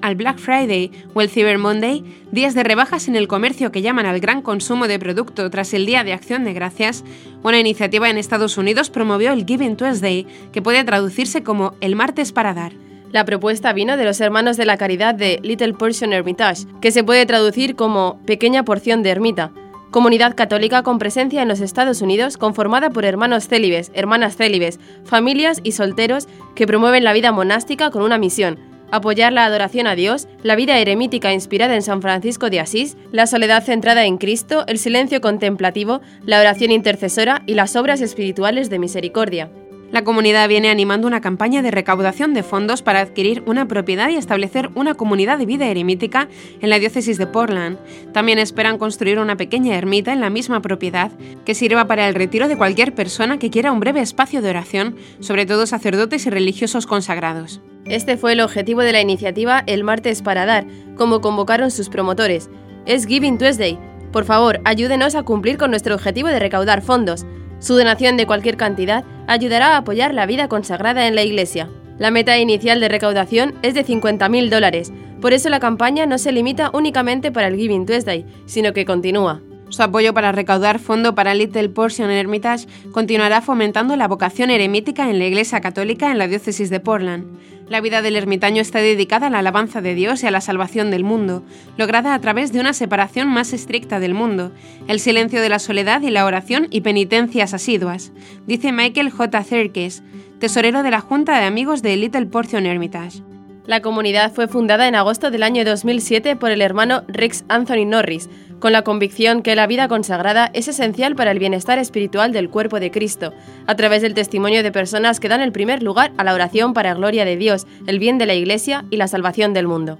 Al 0.00 0.14
Black 0.14 0.38
Friday 0.38 0.90
o 1.12 1.20
el 1.20 1.28
Cyber 1.28 1.58
Monday, 1.58 2.02
días 2.30 2.54
de 2.54 2.62
rebajas 2.62 3.06
en 3.08 3.16
el 3.16 3.28
comercio 3.28 3.70
que 3.70 3.82
llaman 3.82 4.06
al 4.06 4.18
gran 4.18 4.40
consumo 4.40 4.88
de 4.88 4.98
producto 4.98 5.50
tras 5.50 5.74
el 5.74 5.84
Día 5.84 6.04
de 6.04 6.14
Acción 6.14 6.44
de 6.44 6.54
Gracias, 6.54 7.04
una 7.42 7.60
iniciativa 7.60 8.08
en 8.08 8.16
Estados 8.16 8.56
Unidos 8.56 8.88
promovió 8.88 9.30
el 9.30 9.44
Giving 9.44 9.76
Tuesday, 9.76 10.26
que 10.52 10.62
puede 10.62 10.82
traducirse 10.84 11.42
como 11.42 11.74
el 11.82 11.96
martes 11.96 12.32
para 12.32 12.54
dar. 12.54 12.72
La 13.10 13.26
propuesta 13.26 13.74
vino 13.74 13.98
de 13.98 14.06
los 14.06 14.22
hermanos 14.22 14.56
de 14.56 14.64
la 14.64 14.78
caridad 14.78 15.14
de 15.14 15.38
Little 15.42 15.74
Portion 15.74 16.14
Hermitage, 16.14 16.64
que 16.80 16.90
se 16.90 17.04
puede 17.04 17.26
traducir 17.26 17.76
como 17.76 18.18
pequeña 18.24 18.64
porción 18.64 19.02
de 19.02 19.10
ermita, 19.10 19.52
comunidad 19.90 20.34
católica 20.34 20.82
con 20.82 20.98
presencia 20.98 21.42
en 21.42 21.48
los 21.48 21.60
Estados 21.60 22.00
Unidos 22.00 22.38
conformada 22.38 22.88
por 22.88 23.04
hermanos 23.04 23.46
célibes, 23.46 23.92
hermanas 23.94 24.36
célibes, 24.36 24.80
familias 25.04 25.60
y 25.62 25.72
solteros 25.72 26.26
que 26.54 26.66
promueven 26.66 27.04
la 27.04 27.12
vida 27.12 27.30
monástica 27.32 27.90
con 27.90 28.02
una 28.02 28.16
misión, 28.16 28.71
apoyar 28.92 29.32
la 29.32 29.44
adoración 29.44 29.88
a 29.88 29.96
Dios, 29.96 30.28
la 30.44 30.54
vida 30.54 30.78
eremítica 30.78 31.32
inspirada 31.32 31.74
en 31.74 31.82
San 31.82 32.00
Francisco 32.00 32.50
de 32.50 32.60
Asís, 32.60 32.96
la 33.10 33.26
soledad 33.26 33.64
centrada 33.64 34.04
en 34.04 34.18
Cristo, 34.18 34.64
el 34.68 34.78
silencio 34.78 35.20
contemplativo, 35.20 36.00
la 36.24 36.38
oración 36.38 36.70
intercesora 36.70 37.42
y 37.46 37.54
las 37.54 37.74
obras 37.74 38.00
espirituales 38.00 38.70
de 38.70 38.78
misericordia. 38.78 39.50
La 39.92 40.04
comunidad 40.04 40.48
viene 40.48 40.70
animando 40.70 41.06
una 41.06 41.20
campaña 41.20 41.60
de 41.60 41.70
recaudación 41.70 42.32
de 42.32 42.42
fondos 42.42 42.80
para 42.80 43.00
adquirir 43.00 43.42
una 43.44 43.68
propiedad 43.68 44.08
y 44.08 44.16
establecer 44.16 44.70
una 44.74 44.94
comunidad 44.94 45.36
de 45.36 45.44
vida 45.44 45.66
eremítica 45.66 46.28
en 46.62 46.70
la 46.70 46.78
diócesis 46.78 47.18
de 47.18 47.26
Portland. 47.26 47.78
También 48.12 48.38
esperan 48.38 48.78
construir 48.78 49.18
una 49.18 49.36
pequeña 49.36 49.76
ermita 49.76 50.14
en 50.14 50.22
la 50.22 50.30
misma 50.30 50.62
propiedad 50.62 51.12
que 51.44 51.54
sirva 51.54 51.86
para 51.86 52.08
el 52.08 52.14
retiro 52.14 52.48
de 52.48 52.56
cualquier 52.56 52.94
persona 52.94 53.38
que 53.38 53.50
quiera 53.50 53.70
un 53.70 53.80
breve 53.80 54.00
espacio 54.00 54.40
de 54.40 54.48
oración, 54.48 54.96
sobre 55.20 55.44
todo 55.44 55.66
sacerdotes 55.66 56.24
y 56.24 56.30
religiosos 56.30 56.86
consagrados. 56.86 57.60
Este 57.86 58.16
fue 58.16 58.32
el 58.32 58.40
objetivo 58.40 58.82
de 58.82 58.92
la 58.92 59.00
iniciativa 59.00 59.62
El 59.66 59.82
martes 59.82 60.22
para 60.22 60.46
dar, 60.46 60.64
como 60.96 61.20
convocaron 61.20 61.70
sus 61.70 61.88
promotores. 61.88 62.48
Es 62.86 63.06
Giving 63.06 63.38
Tuesday. 63.38 63.78
Por 64.12 64.24
favor, 64.24 64.60
ayúdenos 64.64 65.14
a 65.14 65.24
cumplir 65.24 65.58
con 65.58 65.70
nuestro 65.70 65.94
objetivo 65.94 66.28
de 66.28 66.38
recaudar 66.38 66.82
fondos. 66.82 67.26
Su 67.58 67.74
donación 67.74 68.16
de 68.16 68.26
cualquier 68.26 68.56
cantidad 68.56 69.04
ayudará 69.26 69.74
a 69.74 69.78
apoyar 69.78 70.14
la 70.14 70.26
vida 70.26 70.48
consagrada 70.48 71.06
en 71.06 71.14
la 71.14 71.22
Iglesia. 71.22 71.68
La 71.98 72.10
meta 72.10 72.38
inicial 72.38 72.80
de 72.80 72.88
recaudación 72.88 73.54
es 73.62 73.74
de 73.74 73.84
50.000 73.84 74.48
dólares, 74.48 74.92
por 75.20 75.32
eso 75.32 75.48
la 75.48 75.60
campaña 75.60 76.04
no 76.04 76.18
se 76.18 76.32
limita 76.32 76.70
únicamente 76.72 77.30
para 77.30 77.46
el 77.46 77.56
Giving 77.56 77.86
Tuesday, 77.86 78.26
sino 78.44 78.72
que 78.72 78.84
continúa. 78.84 79.40
Su 79.72 79.82
apoyo 79.82 80.12
para 80.12 80.32
recaudar 80.32 80.78
fondo 80.78 81.14
para 81.14 81.34
Little 81.34 81.70
Portion 81.70 82.10
Hermitage 82.10 82.66
continuará 82.92 83.40
fomentando 83.40 83.96
la 83.96 84.06
vocación 84.06 84.50
eremítica 84.50 85.08
en 85.08 85.18
la 85.18 85.24
Iglesia 85.24 85.62
Católica 85.62 86.10
en 86.10 86.18
la 86.18 86.28
diócesis 86.28 86.68
de 86.68 86.78
Portland. 86.78 87.24
La 87.70 87.80
vida 87.80 88.02
del 88.02 88.16
ermitaño 88.16 88.60
está 88.60 88.80
dedicada 88.80 89.28
a 89.28 89.30
la 89.30 89.38
alabanza 89.38 89.80
de 89.80 89.94
Dios 89.94 90.22
y 90.22 90.26
a 90.26 90.30
la 90.30 90.42
salvación 90.42 90.90
del 90.90 91.04
mundo, 91.04 91.42
lograda 91.78 92.12
a 92.12 92.18
través 92.20 92.52
de 92.52 92.60
una 92.60 92.74
separación 92.74 93.28
más 93.28 93.54
estricta 93.54 93.98
del 93.98 94.12
mundo, 94.12 94.52
el 94.88 95.00
silencio 95.00 95.40
de 95.40 95.48
la 95.48 95.58
soledad 95.58 96.02
y 96.02 96.10
la 96.10 96.26
oración 96.26 96.66
y 96.68 96.82
penitencias 96.82 97.54
asiduas, 97.54 98.12
dice 98.46 98.72
Michael 98.72 99.08
J. 99.08 99.42
Cerkes, 99.42 100.02
tesorero 100.38 100.82
de 100.82 100.90
la 100.90 101.00
Junta 101.00 101.38
de 101.40 101.46
Amigos 101.46 101.80
de 101.80 101.96
Little 101.96 102.26
Portion 102.26 102.66
Hermitage. 102.66 103.22
La 103.64 103.80
comunidad 103.80 104.32
fue 104.32 104.48
fundada 104.48 104.88
en 104.88 104.96
agosto 104.96 105.30
del 105.30 105.44
año 105.44 105.64
2007 105.64 106.34
por 106.34 106.50
el 106.50 106.62
hermano 106.62 107.04
Rex 107.06 107.44
Anthony 107.48 107.86
Norris, 107.86 108.28
con 108.58 108.72
la 108.72 108.82
convicción 108.82 109.42
que 109.42 109.54
la 109.54 109.68
vida 109.68 109.86
consagrada 109.86 110.50
es 110.52 110.66
esencial 110.66 111.14
para 111.14 111.30
el 111.30 111.38
bienestar 111.38 111.78
espiritual 111.78 112.32
del 112.32 112.50
cuerpo 112.50 112.80
de 112.80 112.90
Cristo, 112.90 113.32
a 113.68 113.76
través 113.76 114.02
del 114.02 114.14
testimonio 114.14 114.64
de 114.64 114.72
personas 114.72 115.20
que 115.20 115.28
dan 115.28 115.42
el 115.42 115.52
primer 115.52 115.80
lugar 115.80 116.12
a 116.16 116.24
la 116.24 116.34
oración 116.34 116.74
para 116.74 116.94
gloria 116.94 117.24
de 117.24 117.36
Dios, 117.36 117.68
el 117.86 118.00
bien 118.00 118.18
de 118.18 118.26
la 118.26 118.34
Iglesia 118.34 118.84
y 118.90 118.96
la 118.96 119.06
salvación 119.06 119.54
del 119.54 119.68
mundo. 119.68 119.96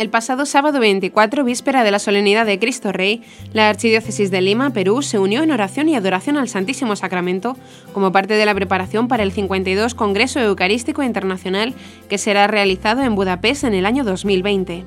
El 0.00 0.08
pasado 0.08 0.46
sábado 0.46 0.80
24, 0.80 1.44
víspera 1.44 1.84
de 1.84 1.90
la 1.90 1.98
solemnidad 1.98 2.46
de 2.46 2.58
Cristo 2.58 2.90
Rey, 2.90 3.22
la 3.52 3.68
Archidiócesis 3.68 4.30
de 4.30 4.40
Lima, 4.40 4.70
Perú, 4.70 5.02
se 5.02 5.18
unió 5.18 5.42
en 5.42 5.50
oración 5.50 5.90
y 5.90 5.94
adoración 5.94 6.38
al 6.38 6.48
Santísimo 6.48 6.96
Sacramento 6.96 7.54
como 7.92 8.10
parte 8.10 8.32
de 8.32 8.46
la 8.46 8.54
preparación 8.54 9.08
para 9.08 9.24
el 9.24 9.30
52 9.30 9.94
Congreso 9.94 10.40
Eucarístico 10.40 11.02
Internacional 11.02 11.74
que 12.08 12.16
será 12.16 12.46
realizado 12.46 13.02
en 13.02 13.14
Budapest 13.14 13.64
en 13.64 13.74
el 13.74 13.84
año 13.84 14.02
2020. 14.02 14.86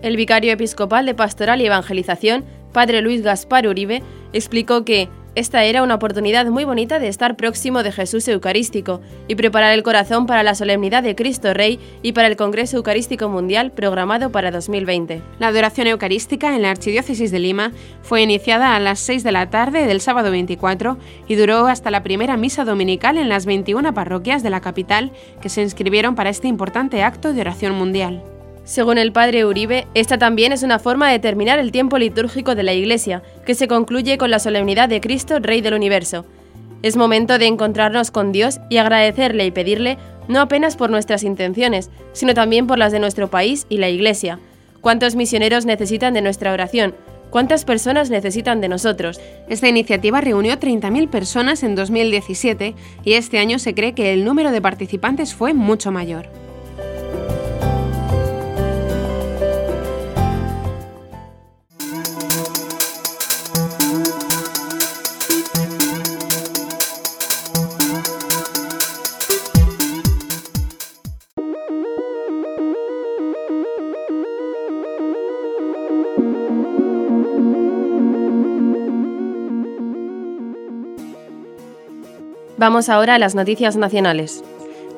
El 0.00 0.16
vicario 0.16 0.54
episcopal 0.54 1.04
de 1.04 1.12
Pastoral 1.12 1.60
y 1.60 1.66
Evangelización, 1.66 2.46
Padre 2.72 3.02
Luis 3.02 3.20
Gaspar 3.20 3.68
Uribe, 3.68 4.02
explicó 4.32 4.82
que 4.86 5.10
esta 5.34 5.64
era 5.64 5.82
una 5.82 5.96
oportunidad 5.96 6.46
muy 6.46 6.64
bonita 6.64 7.00
de 7.00 7.08
estar 7.08 7.34
próximo 7.36 7.82
de 7.82 7.90
Jesús 7.90 8.28
Eucarístico 8.28 9.00
y 9.26 9.34
preparar 9.34 9.72
el 9.72 9.82
corazón 9.82 10.26
para 10.26 10.44
la 10.44 10.54
solemnidad 10.54 11.02
de 11.02 11.16
Cristo 11.16 11.52
Rey 11.52 11.80
y 12.02 12.12
para 12.12 12.28
el 12.28 12.36
Congreso 12.36 12.76
Eucarístico 12.76 13.28
Mundial 13.28 13.72
programado 13.72 14.30
para 14.30 14.52
2020. 14.52 15.22
La 15.40 15.48
adoración 15.48 15.88
eucarística 15.88 16.54
en 16.54 16.62
la 16.62 16.70
Archidiócesis 16.70 17.32
de 17.32 17.40
Lima 17.40 17.72
fue 18.02 18.22
iniciada 18.22 18.76
a 18.76 18.80
las 18.80 19.00
6 19.00 19.24
de 19.24 19.32
la 19.32 19.50
tarde 19.50 19.86
del 19.86 20.00
sábado 20.00 20.30
24 20.30 20.98
y 21.26 21.34
duró 21.34 21.66
hasta 21.66 21.90
la 21.90 22.04
primera 22.04 22.36
misa 22.36 22.64
dominical 22.64 23.18
en 23.18 23.28
las 23.28 23.44
21 23.44 23.92
parroquias 23.92 24.44
de 24.44 24.50
la 24.50 24.60
capital 24.60 25.10
que 25.42 25.48
se 25.48 25.62
inscribieron 25.62 26.14
para 26.14 26.30
este 26.30 26.46
importante 26.46 27.02
acto 27.02 27.32
de 27.32 27.40
oración 27.40 27.74
mundial. 27.74 28.22
Según 28.64 28.96
el 28.96 29.12
padre 29.12 29.44
Uribe, 29.44 29.86
esta 29.92 30.16
también 30.16 30.50
es 30.50 30.62
una 30.62 30.78
forma 30.78 31.10
de 31.10 31.18
terminar 31.18 31.58
el 31.58 31.70
tiempo 31.70 31.98
litúrgico 31.98 32.54
de 32.54 32.62
la 32.62 32.72
Iglesia, 32.72 33.22
que 33.44 33.54
se 33.54 33.68
concluye 33.68 34.16
con 34.16 34.30
la 34.30 34.38
solemnidad 34.38 34.88
de 34.88 35.02
Cristo, 35.02 35.38
Rey 35.38 35.60
del 35.60 35.74
Universo. 35.74 36.24
Es 36.82 36.96
momento 36.96 37.36
de 37.38 37.46
encontrarnos 37.46 38.10
con 38.10 38.32
Dios 38.32 38.60
y 38.70 38.78
agradecerle 38.78 39.44
y 39.44 39.50
pedirle 39.50 39.98
no 40.28 40.40
apenas 40.40 40.76
por 40.76 40.88
nuestras 40.88 41.24
intenciones, 41.24 41.90
sino 42.14 42.32
también 42.32 42.66
por 42.66 42.78
las 42.78 42.90
de 42.90 43.00
nuestro 43.00 43.28
país 43.28 43.66
y 43.68 43.76
la 43.76 43.90
Iglesia. 43.90 44.38
¿Cuántos 44.80 45.14
misioneros 45.14 45.66
necesitan 45.66 46.14
de 46.14 46.22
nuestra 46.22 46.52
oración? 46.52 46.94
¿Cuántas 47.28 47.66
personas 47.66 48.08
necesitan 48.08 48.62
de 48.62 48.68
nosotros? 48.68 49.20
Esta 49.48 49.68
iniciativa 49.68 50.22
reunió 50.22 50.58
30.000 50.58 51.10
personas 51.10 51.62
en 51.64 51.74
2017 51.74 52.74
y 53.04 53.12
este 53.12 53.38
año 53.38 53.58
se 53.58 53.74
cree 53.74 53.92
que 53.92 54.14
el 54.14 54.24
número 54.24 54.52
de 54.52 54.62
participantes 54.62 55.34
fue 55.34 55.52
mucho 55.52 55.90
mayor. 55.90 56.43
Vamos 82.64 82.88
ahora 82.88 83.16
a 83.16 83.18
las 83.18 83.34
noticias 83.34 83.76
nacionales. 83.76 84.42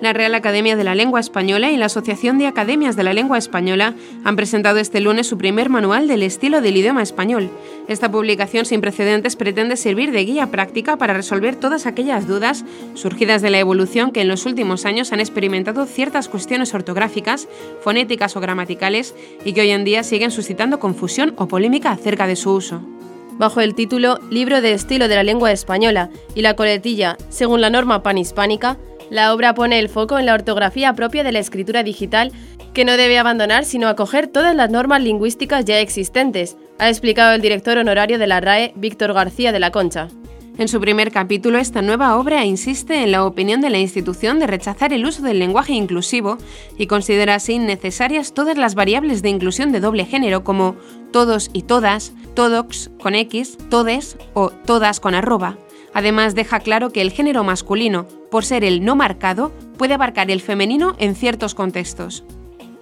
La 0.01 0.13
Real 0.13 0.37
Academia 0.37 0.77
de 0.77 0.85
la 0.85 0.95
Lengua 0.95 1.19
Española 1.19 1.73
y 1.73 1.77
la 1.77 1.87
Asociación 1.87 2.39
de 2.39 2.47
Academias 2.47 2.95
de 2.95 3.03
la 3.03 3.13
Lengua 3.13 3.39
Española 3.39 3.93
han 4.23 4.37
presentado 4.37 4.79
este 4.79 5.01
lunes 5.01 5.27
su 5.27 5.37
primer 5.37 5.69
manual 5.69 6.07
del 6.07 6.23
estilo 6.23 6.61
del 6.61 6.77
idioma 6.77 7.03
español. 7.03 7.51
Esta 7.89 8.09
publicación 8.09 8.67
sin 8.67 8.81
precedentes 8.81 9.35
pretende 9.35 9.77
servir 9.77 10.13
de 10.13 10.25
guía 10.25 10.47
práctica 10.53 10.97
para 10.97 11.15
resolver 11.15 11.57
todas 11.57 11.87
aquellas 11.87 12.29
dudas 12.29 12.65
surgidas 12.95 13.43
de 13.43 13.51
la 13.51 13.59
evolución 13.59 14.13
que 14.13 14.21
en 14.21 14.29
los 14.29 14.47
últimos 14.47 14.85
años 14.85 15.13
han 15.13 15.19
experimentado 15.19 15.87
ciertas 15.87 16.29
cuestiones 16.29 16.73
ortográficas, 16.73 17.49
fonéticas 17.81 18.37
o 18.37 18.41
gramaticales 18.41 19.13
y 19.45 19.55
que 19.55 19.63
hoy 19.63 19.71
en 19.71 19.83
día 19.83 20.05
siguen 20.05 20.31
suscitando 20.31 20.79
confusión 20.79 21.35
o 21.37 21.49
polémica 21.49 21.91
acerca 21.91 22.29
de 22.29 22.37
su 22.37 22.53
uso 22.53 22.96
bajo 23.39 23.61
el 23.61 23.75
título 23.75 24.19
Libro 24.31 24.61
de 24.61 24.73
estilo 24.73 25.09
de 25.09 25.17
la 25.17 25.23
lengua 25.23 25.53
española 25.53 26.11
y 26.35 26.43
la 26.43 26.55
coletilla 26.55 27.17
Según 27.29 27.61
la 27.61 27.71
norma 27.71 28.03
panhispánica, 28.03 28.79
la 29.11 29.33
obra 29.33 29.55
pone 29.55 29.79
el 29.79 29.89
foco 29.89 30.19
en 30.19 30.27
la 30.27 30.35
ortografía 30.35 30.95
propia 30.95 31.23
de 31.23 31.33
la 31.33 31.39
escritura 31.39 31.83
digital 31.83 32.33
que 32.75 32.85
no 32.85 32.97
debe 32.97 33.19
abandonar 33.19 33.65
sino 33.65 33.89
acoger 33.89 34.27
todas 34.27 34.55
las 34.55 34.71
normas 34.71 35.01
lingüísticas 35.01 35.65
ya 35.65 35.81
existentes, 35.81 36.57
ha 36.79 36.89
explicado 36.89 37.35
el 37.35 37.41
director 37.41 37.79
honorario 37.79 38.19
de 38.19 38.27
la 38.27 38.41
RAE, 38.41 38.73
Víctor 38.77 39.15
García 39.15 39.53
de 39.53 39.61
la 39.61 39.71
Concha. 39.71 40.09
En 40.59 40.69
su 40.69 40.81
primer 40.81 41.13
capítulo, 41.13 41.59
esta 41.59 41.83
nueva 41.83 42.17
obra 42.17 42.47
insiste 42.47 43.03
en 43.03 43.13
la 43.13 43.27
opinión 43.27 43.61
de 43.61 43.69
la 43.69 43.79
institución 43.79 44.39
de 44.39 44.47
rechazar 44.47 44.95
el 44.95 45.05
uso 45.05 45.21
del 45.21 45.39
lenguaje 45.39 45.75
inclusivo 45.75 46.39
y 46.79 46.87
considera 46.87 47.35
así 47.35 47.59
necesarias 47.59 48.33
todas 48.33 48.57
las 48.57 48.75
variables 48.75 49.21
de 49.21 49.29
inclusión 49.29 49.71
de 49.71 49.81
doble 49.81 50.07
género 50.07 50.45
como 50.45 50.75
todos 51.13 51.51
y 51.53 51.63
todas, 51.63 52.15
todox 52.33 52.91
con 52.99 53.15
X, 53.15 53.59
todes 53.69 54.17
o 54.33 54.49
todas 54.49 54.99
con 54.99 55.15
arroba. 55.15 55.59
Además, 55.93 56.35
deja 56.35 56.61
claro 56.61 56.91
que 56.91 57.03
el 57.03 57.11
género 57.11 57.45
masculino, 57.45 58.07
por 58.31 58.47
ser 58.47 58.65
el 58.65 58.83
no 58.83 58.97
marcado, 58.97 59.53
puede 59.77 59.93
abarcar 59.93 60.31
el 60.31 60.41
femenino 60.41 60.97
en 60.99 61.17
ciertos 61.17 61.55
contextos. 61.55 62.25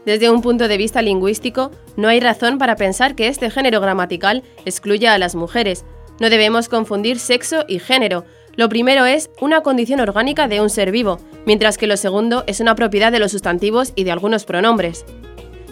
Desde 0.06 0.30
un 0.30 0.42
punto 0.42 0.68
de 0.68 0.76
vista 0.76 1.02
lingüístico, 1.02 1.72
no 1.96 2.06
hay 2.06 2.20
razón 2.20 2.58
para 2.58 2.76
pensar 2.76 3.16
que 3.16 3.26
este 3.26 3.50
género 3.50 3.80
gramatical 3.80 4.44
excluya 4.64 5.14
a 5.14 5.18
las 5.18 5.34
mujeres, 5.34 5.84
No 6.20 6.30
debemos 6.30 6.68
confundir 6.68 7.18
sexo 7.18 7.64
y 7.68 7.78
género. 7.78 8.24
Lo 8.56 8.68
primero 8.68 9.04
es 9.04 9.30
una 9.40 9.62
condición 9.62 10.00
orgánica 10.00 10.46
de 10.46 10.60
un 10.60 10.70
ser 10.70 10.92
vivo, 10.92 11.18
mientras 11.44 11.76
que 11.76 11.86
lo 11.86 11.96
segundo 11.96 12.44
es 12.46 12.60
una 12.60 12.74
propiedad 12.74 13.10
de 13.10 13.18
los 13.18 13.32
sustantivos 13.32 13.92
y 13.96 14.04
de 14.04 14.12
algunos 14.12 14.44
pronombres. 14.44 15.04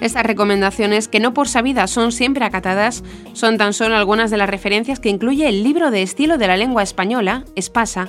Estas 0.01 0.27
recomendaciones, 0.27 1.07
que 1.07 1.21
no 1.21 1.33
por 1.33 1.47
sabidas 1.47 1.93
son 1.93 2.11
siempre 2.11 2.45
acatadas, 2.45 3.05
son 3.35 3.57
tan 3.57 3.73
solo 3.73 3.95
algunas 3.95 4.33
de 4.33 4.37
las 4.37 4.51
referencias 4.51 4.99
que 4.99 5.11
incluye 5.11 5.49
el 5.49 5.63
libro 5.63 5.93
de 5.93 6.03
estilo 6.03 6.39
de 6.39 6.49
la 6.49 6.57
lengua 6.57 6.83
española, 6.83 7.45
Espasa. 7.55 8.09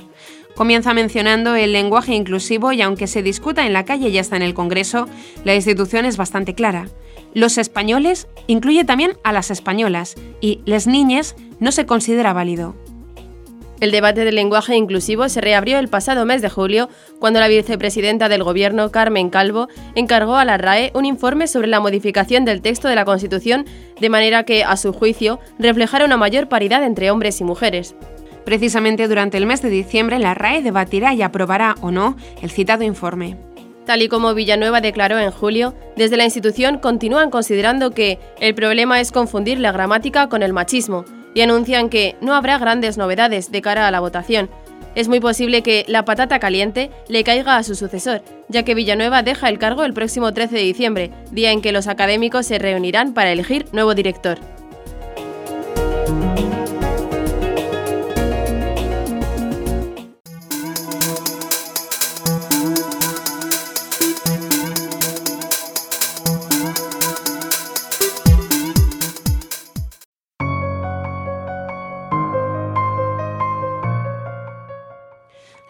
Comienza 0.56 0.96
mencionando 0.96 1.56
el 1.56 1.72
lenguaje 1.72 2.16
inclusivo 2.16 2.72
y 2.72 2.82
aunque 2.82 3.06
se 3.06 3.22
discuta 3.22 3.68
en 3.68 3.74
la 3.74 3.86
calle 3.86 4.10
y 4.10 4.18
hasta 4.18 4.36
en 4.36 4.42
el 4.42 4.56
Congreso, 4.56 5.08
la 5.46 5.54
institución 5.54 6.06
es 6.06 6.18
bastante 6.18 6.56
clara. 6.56 6.88
Los 7.34 7.58
españoles 7.58 8.28
incluye 8.48 8.84
también 8.84 9.14
a 9.24 9.34
las 9.34 9.50
españolas 9.50 10.16
y 10.40 10.62
les 10.66 10.88
niñes 10.88 11.36
no 11.60 11.72
se 11.72 11.86
considera 11.86 12.34
válido. 12.34 12.76
El 13.80 13.92
debate 13.92 14.24
del 14.24 14.36
lenguaje 14.36 14.78
inclusivo 14.78 15.28
se 15.28 15.42
reabrió 15.42 15.78
el 15.78 15.90
pasado 15.90 16.26
mes 16.26 16.42
de 16.42 16.50
julio, 16.50 16.88
cuando 17.20 17.42
la 17.42 17.50
vicepresidenta 17.50 18.30
del 18.30 18.44
Gobierno, 18.44 18.92
Carmen 18.92 19.30
Calvo, 19.30 19.68
encargó 19.96 20.38
a 20.38 20.46
la 20.46 20.58
RAE 20.58 20.92
un 20.94 21.04
informe 21.04 21.48
sobre 21.48 21.68
la 21.68 21.82
modificación 21.82 22.46
del 22.46 22.62
texto 22.62 22.88
de 22.88 22.96
la 22.96 23.04
Constitución 23.04 23.66
de 24.00 24.10
manera 24.10 24.44
que, 24.44 24.64
a 24.64 24.78
su 24.78 24.94
juicio, 24.94 25.40
reflejara 25.60 26.06
una 26.06 26.16
mayor 26.16 26.48
paridad 26.48 26.84
entre 26.86 27.12
hombres 27.12 27.42
y 27.42 27.44
mujeres. 27.44 27.94
Precisamente 28.46 29.08
durante 29.10 29.38
el 29.38 29.46
mes 29.46 29.62
de 29.62 29.70
diciembre, 29.70 30.18
la 30.18 30.34
RAE 30.34 30.62
debatirá 30.62 31.14
y 31.14 31.22
aprobará 31.22 31.76
o 31.82 31.92
no 31.92 32.16
el 32.42 32.52
citado 32.52 32.84
informe. 32.84 33.36
Tal 33.86 34.02
y 34.02 34.08
como 34.08 34.34
Villanueva 34.34 34.80
declaró 34.80 35.20
en 35.20 35.32
julio, 35.32 35.74
desde 35.96 36.18
la 36.18 36.24
institución 36.24 36.78
continúan 36.78 37.30
considerando 37.30 37.92
que 37.92 38.18
el 38.40 38.56
problema 38.56 39.02
es 39.02 39.12
confundir 39.12 39.60
la 39.60 39.72
gramática 39.72 40.30
con 40.30 40.42
el 40.42 40.54
machismo 40.54 41.04
y 41.34 41.42
anuncian 41.42 41.90
que 41.90 42.16
no 42.22 42.34
habrá 42.34 42.58
grandes 42.58 42.98
novedades 42.98 43.52
de 43.52 43.62
cara 43.62 43.88
a 43.88 43.92
la 43.92 44.00
votación. 44.00 44.50
Es 44.96 45.08
muy 45.08 45.20
posible 45.20 45.64
que 45.64 45.86
la 45.88 46.06
patata 46.06 46.40
caliente 46.40 46.92
le 47.08 47.24
caiga 47.24 47.58
a 47.58 47.64
su 47.64 47.76
sucesor, 47.76 48.22
ya 48.48 48.64
que 48.64 48.76
Villanueva 48.76 49.24
deja 49.24 49.50
el 49.50 49.58
cargo 49.58 49.84
el 49.84 49.94
próximo 49.94 50.34
13 50.34 50.56
de 50.56 50.62
diciembre, 50.62 51.12
día 51.32 51.52
en 51.52 51.62
que 51.62 51.72
los 51.72 51.88
académicos 51.88 52.46
se 52.46 52.60
reunirán 52.60 53.14
para 53.14 53.32
elegir 53.32 53.66
nuevo 53.74 53.96
director. 53.96 54.38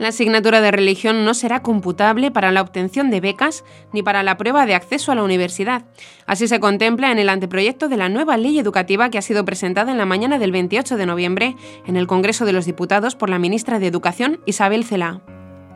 La 0.03 0.10
asignatura 0.10 0.60
de 0.60 0.69
religión 0.69 1.24
no 1.24 1.33
será 1.33 1.62
computable 1.62 2.29
para 2.29 2.51
la 2.51 2.60
obtención 2.60 3.10
de 3.10 3.22
becas 3.22 3.63
ni 3.93 4.03
para 4.03 4.22
la 4.22 4.36
prueba 4.36 4.65
de 4.65 4.75
acceso 4.75 5.13
a 5.13 5.15
la 5.15 5.24
universidad. 5.24 5.86
Así 6.25 6.50
se 6.50 6.60
contempla 6.60 7.10
en 7.13 7.19
el 7.19 7.29
anteproyecto 7.29 7.88
de 7.88 7.95
la 7.95 8.10
nueva 8.10 8.36
ley 8.36 8.60
educativa 8.60 9.10
que 9.10 9.17
ha 9.17 9.22
sido 9.22 9.45
presentada 9.45 9.93
en 9.93 9.98
la 9.98 10.05
mañana 10.05 10.39
del 10.39 10.51
28 10.51 10.98
de 10.98 11.05
noviembre 11.05 11.55
en 11.88 11.95
el 11.95 12.05
Congreso 12.05 12.43
de 12.43 12.51
los 12.51 12.65
Diputados 12.65 13.15
por 13.15 13.29
la 13.29 13.39
ministra 13.39 13.79
de 13.79 13.88
Educación 13.88 14.41
Isabel 14.45 14.83
Cela. 14.83 15.22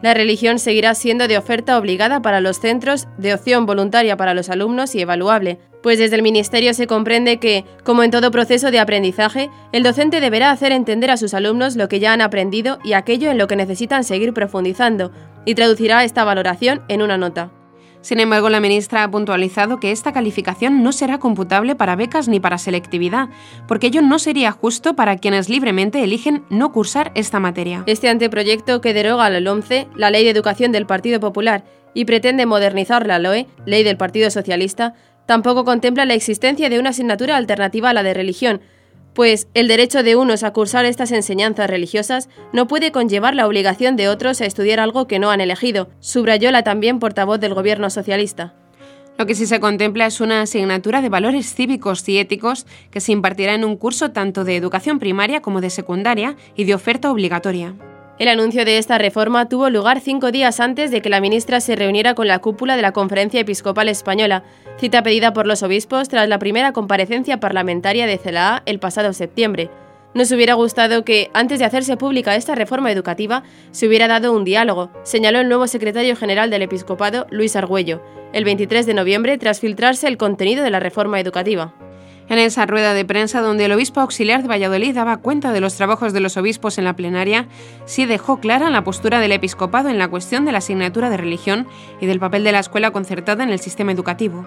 La 0.02 0.14
religión 0.14 0.60
seguirá 0.60 0.94
siendo 0.94 1.30
de 1.30 1.38
oferta 1.38 1.78
obligada 1.78 2.22
para 2.22 2.42
los 2.42 2.60
centros, 2.60 3.08
de 3.18 3.34
opción 3.34 3.66
voluntaria 3.66 4.18
para 4.18 4.34
los 4.34 4.50
alumnos 4.50 4.94
y 4.94 5.00
evaluable, 5.00 5.58
pues 5.88 6.00
desde 6.00 6.18
el 6.18 6.22
Ministerio 6.22 6.74
se 6.74 6.86
comprende 6.86 7.38
que, 7.38 7.64
como 7.86 8.04
en 8.04 8.12
todo 8.12 8.30
proceso 8.30 8.72
de 8.72 8.80
aprendizaje, 8.80 9.50
el 9.72 9.84
docente 9.84 10.20
deberá 10.20 10.52
hacer 10.52 10.74
entender 10.74 11.10
a 11.10 11.16
sus 11.16 11.34
alumnos 11.34 11.78
lo 11.78 11.88
que 11.88 12.02
ya 12.02 12.12
han 12.12 12.20
aprendido 12.20 12.78
y 12.84 12.92
aquello 12.92 13.32
en 13.32 13.38
lo 13.38 13.48
que 13.48 13.56
necesitan 13.56 14.04
seguir 14.04 14.34
profundizando, 14.34 15.14
y 15.46 15.56
traducirá 15.56 16.04
esta 16.04 16.26
valoración 16.26 16.82
en 16.90 17.02
una 17.02 17.18
nota. 17.18 17.52
Sin 18.02 18.20
embargo, 18.20 18.50
la 18.50 18.60
ministra 18.60 19.02
ha 19.02 19.10
puntualizado 19.10 19.80
que 19.80 19.94
esta 19.94 20.12
calificación 20.12 20.84
no 20.84 20.92
será 20.92 21.20
computable 21.20 21.74
para 21.74 21.96
becas 21.96 22.28
ni 22.28 22.42
para 22.42 22.58
selectividad, 22.58 23.30
porque 23.66 23.88
ello 23.88 24.02
no 24.02 24.20
sería 24.20 24.52
justo 24.52 24.94
para 24.94 25.16
quienes 25.16 25.48
libremente 25.48 26.04
eligen 26.04 26.44
no 26.50 26.74
cursar 26.74 27.14
esta 27.16 27.40
materia. 27.40 27.84
Este 27.86 28.10
anteproyecto 28.10 28.82
que 28.82 28.94
deroga 28.94 29.30
la 29.30 29.40
LOMCE, 29.40 29.88
la 29.96 30.12
Ley 30.12 30.26
de 30.26 30.32
Educación 30.32 30.74
del 30.74 30.86
Partido 30.86 31.22
Popular, 31.22 31.64
y 31.94 32.04
pretende 32.04 32.46
modernizar 32.46 33.08
la 33.08 33.20
LOE, 33.20 33.48
Ley 33.66 33.84
del 33.84 33.96
Partido 33.96 34.30
Socialista, 34.30 34.94
tampoco 35.28 35.64
contempla 35.64 36.06
la 36.06 36.16
existencia 36.16 36.70
de 36.70 36.80
una 36.80 36.90
asignatura 36.90 37.38
alternativa 37.38 37.92
a 37.92 37.94
la 37.94 38.02
de 38.02 38.16
religión, 38.16 38.62
pues 39.14 39.48
el 39.54 39.68
derecho 39.68 40.04
de 40.04 40.16
unos 40.16 40.44
a 40.44 40.54
cursar 40.54 40.86
estas 40.86 41.12
enseñanzas 41.12 41.70
religiosas 41.70 42.30
no 42.54 42.68
puede 42.68 42.92
conllevar 42.92 43.36
la 43.36 43.48
obligación 43.48 43.96
de 43.96 44.10
otros 44.10 44.42
a 44.42 44.46
estudiar 44.46 44.80
algo 44.80 45.08
que 45.08 45.20
no 45.20 45.32
han 45.32 45.42
elegido, 45.42 45.90
subrayó 46.00 46.52
la 46.52 46.64
también 46.64 47.00
portavoz 47.00 47.40
del 47.40 47.54
gobierno 47.54 47.90
socialista. 47.90 48.54
Lo 49.18 49.26
que 49.26 49.34
sí 49.34 49.48
se 49.48 49.60
contempla 49.60 50.06
es 50.06 50.22
una 50.22 50.42
asignatura 50.42 51.02
de 51.02 51.10
valores 51.10 51.54
cívicos 51.54 52.08
y 52.08 52.20
éticos 52.20 52.68
que 52.92 53.00
se 53.00 53.12
impartirá 53.12 53.56
en 53.56 53.66
un 53.66 53.76
curso 53.76 54.12
tanto 54.12 54.44
de 54.44 54.56
educación 54.56 55.00
primaria 55.00 55.42
como 55.42 55.62
de 55.62 55.72
secundaria 55.72 56.36
y 56.56 56.66
de 56.66 56.76
oferta 56.76 57.12
obligatoria. 57.12 57.74
El 58.20 58.30
anuncio 58.30 58.66
de 58.66 58.80
esta 58.80 58.98
reforma 58.98 59.48
tuvo 59.48 59.70
lugar 59.70 60.00
cinco 60.00 60.32
días 60.32 60.60
antes 60.60 60.90
de 60.90 61.04
que 61.04 61.10
la 61.10 61.22
ministra 61.22 61.62
se 61.62 61.76
reuniera 61.76 62.16
con 62.16 62.28
la 62.28 62.40
cúpula 62.40 62.76
de 62.76 62.82
la 62.82 62.92
Conferencia 62.92 63.40
Episcopal 63.42 63.90
Española, 63.90 64.44
cita 64.80 65.04
pedida 65.04 65.34
por 65.34 65.46
los 65.46 65.62
obispos 65.62 66.10
tras 66.10 66.28
la 66.28 66.40
primera 66.40 66.74
comparecencia 66.74 67.40
parlamentaria 67.40 68.08
de 68.08 68.18
CELAA 68.18 68.64
el 68.66 68.80
pasado 68.80 69.14
septiembre. 69.14 69.70
Nos 70.16 70.32
hubiera 70.32 70.56
gustado 70.56 71.06
que, 71.06 71.30
antes 71.36 71.60
de 71.60 71.66
hacerse 71.66 71.96
pública 71.96 72.36
esta 72.36 72.56
reforma 72.56 72.92
educativa, 72.92 73.44
se 73.70 73.88
hubiera 73.88 74.08
dado 74.08 74.34
un 74.34 74.46
diálogo, 74.46 74.90
señaló 75.04 75.40
el 75.40 75.48
nuevo 75.48 75.68
secretario 75.68 76.16
general 76.16 76.50
del 76.50 76.64
Episcopado, 76.64 77.28
Luis 77.30 77.56
Argüello, 77.56 78.02
el 78.34 78.46
23 78.46 78.88
de 78.88 78.96
noviembre 78.96 79.38
tras 79.38 79.60
filtrarse 79.60 80.08
el 80.08 80.18
contenido 80.18 80.64
de 80.64 80.72
la 80.72 80.80
reforma 80.80 81.20
educativa. 81.20 81.76
En 82.30 82.40
esa 82.40 82.66
rueda 82.66 82.94
de 82.94 83.06
prensa 83.06 83.40
donde 83.40 83.66
el 83.66 83.72
obispo 83.72 84.02
auxiliar 84.02 84.42
de 84.42 84.50
Valladolid 84.50 84.94
daba 84.94 85.18
cuenta 85.18 85.54
de 85.54 85.62
los 85.62 85.76
trabajos 85.76 86.12
de 86.12 86.20
los 86.20 86.36
obispos 86.36 86.78
en 86.78 86.84
la 86.84 86.96
plenaria, 86.96 87.48
sí 87.86 88.06
dejó 88.06 88.42
clara 88.42 88.70
la 88.70 88.84
postura 88.84 89.22
del 89.22 89.32
episcopado 89.32 89.88
en 89.88 89.98
la 89.98 90.10
cuestión 90.10 90.44
de 90.44 90.52
la 90.52 90.58
asignatura 90.58 91.10
de 91.10 91.16
religión 91.16 91.68
y 92.02 92.06
del 92.06 92.20
papel 92.20 92.44
de 92.44 92.52
la 92.52 92.60
escuela 92.60 92.92
concertada 92.92 93.44
en 93.44 93.50
el 93.50 93.60
sistema 93.60 93.94
educativo. 93.94 94.46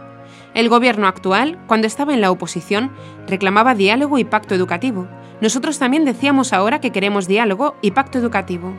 El 0.53 0.69
gobierno 0.69 1.07
actual, 1.07 1.59
cuando 1.67 1.87
estaba 1.87 2.13
en 2.13 2.21
la 2.21 2.31
oposición, 2.31 2.91
reclamaba 3.27 3.75
diálogo 3.75 4.19
y 4.19 4.25
pacto 4.25 4.55
educativo. 4.55 5.09
Nosotros 5.41 5.79
también 5.79 6.05
decíamos 6.05 6.53
ahora 6.53 6.81
que 6.81 6.93
queremos 6.93 7.29
diálogo 7.29 7.77
y 7.81 7.93
pacto 7.93 8.19
educativo. 8.19 8.75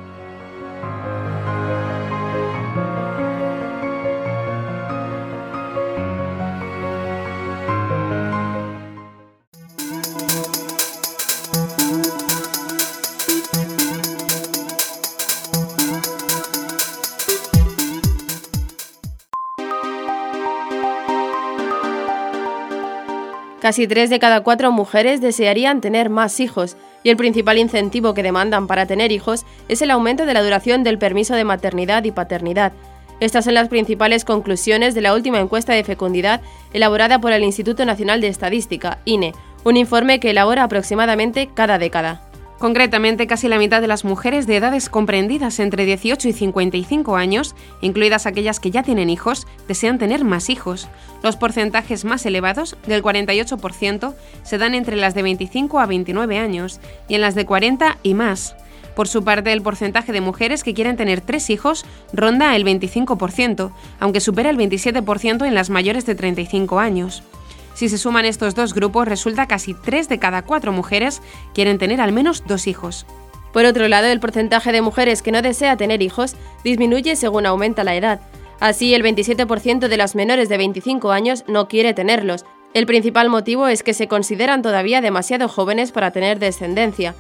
Casi 23.61 23.87
tres 23.87 24.09
de 24.09 24.17
cada 24.17 24.41
cuatro 24.41 24.71
mujeres 24.71 25.21
desearían 25.21 25.81
tener 25.81 26.09
más 26.09 26.39
hijos, 26.39 26.77
y 27.03 27.11
el 27.11 27.15
principal 27.15 27.59
incentivo 27.59 28.15
que 28.15 28.23
demandan 28.23 28.65
para 28.65 28.87
tener 28.87 29.11
hijos 29.11 29.45
es 29.67 29.83
el 29.83 29.91
aumento 29.91 30.25
de 30.25 30.33
la 30.33 30.41
duración 30.41 30.83
del 30.83 30.97
permiso 30.97 31.35
de 31.35 31.43
maternidad 31.43 32.03
y 32.03 32.11
paternidad. 32.11 32.73
Estas 33.19 33.45
son 33.45 33.53
las 33.53 33.69
principales 33.69 34.25
conclusiones 34.25 34.95
de 34.95 35.01
la 35.01 35.13
última 35.13 35.39
encuesta 35.39 35.73
de 35.73 35.83
fecundidad 35.83 36.41
elaborada 36.73 37.21
por 37.21 37.33
el 37.33 37.43
Instituto 37.43 37.85
Nacional 37.85 38.19
de 38.19 38.29
Estadística, 38.29 38.97
INE, 39.05 39.33
un 39.63 39.77
informe 39.77 40.19
que 40.19 40.31
elabora 40.31 40.63
aproximadamente 40.63 41.47
cada 41.53 41.77
década. 41.77 42.30
Concretamente, 42.61 43.25
casi 43.25 43.47
la 43.47 43.57
mitad 43.57 43.81
de 43.81 43.87
las 43.87 44.05
mujeres 44.05 44.45
de 44.45 44.55
edades 44.55 44.87
comprendidas 44.87 45.59
entre 45.59 45.83
18 45.83 46.29
y 46.29 46.31
55 46.31 47.15
años, 47.15 47.55
incluidas 47.81 48.27
aquellas 48.27 48.59
que 48.59 48.69
ya 48.69 48.83
tienen 48.83 49.09
hijos, 49.09 49.47
desean 49.67 49.97
tener 49.97 50.23
más 50.23 50.47
hijos. 50.51 50.87
Los 51.23 51.37
porcentajes 51.37 52.05
más 52.05 52.23
elevados, 52.23 52.77
del 52.85 53.01
48%, 53.01 54.13
se 54.43 54.57
dan 54.59 54.75
entre 54.75 54.95
las 54.95 55.15
de 55.15 55.23
25 55.23 55.79
a 55.79 55.87
29 55.87 56.37
años 56.37 56.79
y 57.07 57.15
en 57.15 57.21
las 57.21 57.33
de 57.33 57.47
40 57.47 57.97
y 58.03 58.13
más. 58.13 58.55
Por 58.95 59.07
su 59.07 59.23
parte, 59.23 59.51
el 59.51 59.63
porcentaje 59.63 60.11
de 60.11 60.21
mujeres 60.21 60.63
que 60.63 60.75
quieren 60.75 60.97
tener 60.97 61.21
tres 61.21 61.49
hijos 61.49 61.83
ronda 62.13 62.55
el 62.55 62.63
25%, 62.63 63.71
aunque 63.99 64.19
supera 64.19 64.51
el 64.51 64.57
27% 64.57 65.47
en 65.47 65.55
las 65.55 65.71
mayores 65.71 66.05
de 66.05 66.13
35 66.13 66.79
años. 66.79 67.23
Si 67.73 67.89
se 67.89 67.97
suman 67.97 68.25
estos 68.25 68.55
dos 68.55 68.73
grupos, 68.73 69.07
resulta 69.07 69.47
casi 69.47 69.73
3 69.73 70.09
de 70.09 70.19
cada 70.19 70.43
4 70.43 70.71
mujeres 70.71 71.21
quieren 71.53 71.77
tener 71.77 72.01
al 72.01 72.11
menos 72.11 72.43
dos 72.45 72.67
hijos. 72.67 73.05
Por 73.53 73.65
otro 73.65 73.87
lado, 73.87 74.07
el 74.07 74.19
porcentaje 74.19 74.71
de 74.71 74.81
mujeres 74.81 75.21
que 75.21 75.31
no 75.31 75.41
desea 75.41 75.77
tener 75.77 76.01
hijos 76.01 76.35
disminuye 76.63 77.15
según 77.15 77.45
aumenta 77.45 77.83
la 77.83 77.95
edad. 77.95 78.21
Así, 78.59 78.93
el 78.93 79.03
27% 79.03 79.87
de 79.87 79.97
las 79.97 80.15
menores 80.15 80.47
de 80.47 80.57
25 80.57 81.11
años 81.11 81.43
no 81.47 81.67
quiere 81.67 81.93
tenerlos. 81.93 82.45
El 82.73 82.85
principal 82.85 83.29
motivo 83.29 83.67
es 83.67 83.83
que 83.83 83.93
se 83.93 84.07
consideran 84.07 84.61
todavía 84.61 85.01
demasiado 85.01 85.49
jóvenes 85.49 85.91
para 85.91 86.11
tener 86.11 86.39
descendencia. 86.39 87.15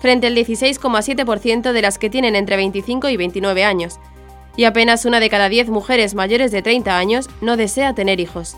frente 0.00 0.26
al 0.26 0.36
16,7% 0.36 1.72
de 1.72 1.80
las 1.80 1.96
que 1.96 2.10
tienen 2.10 2.36
entre 2.36 2.56
25 2.56 3.08
y 3.08 3.16
29 3.16 3.64
años. 3.64 3.98
Y 4.54 4.64
apenas 4.64 5.06
una 5.06 5.18
de 5.18 5.30
cada 5.30 5.48
10 5.48 5.70
mujeres 5.70 6.14
mayores 6.14 6.52
de 6.52 6.60
30 6.60 6.98
años 6.98 7.30
no 7.40 7.56
desea 7.56 7.94
tener 7.94 8.20
hijos. 8.20 8.54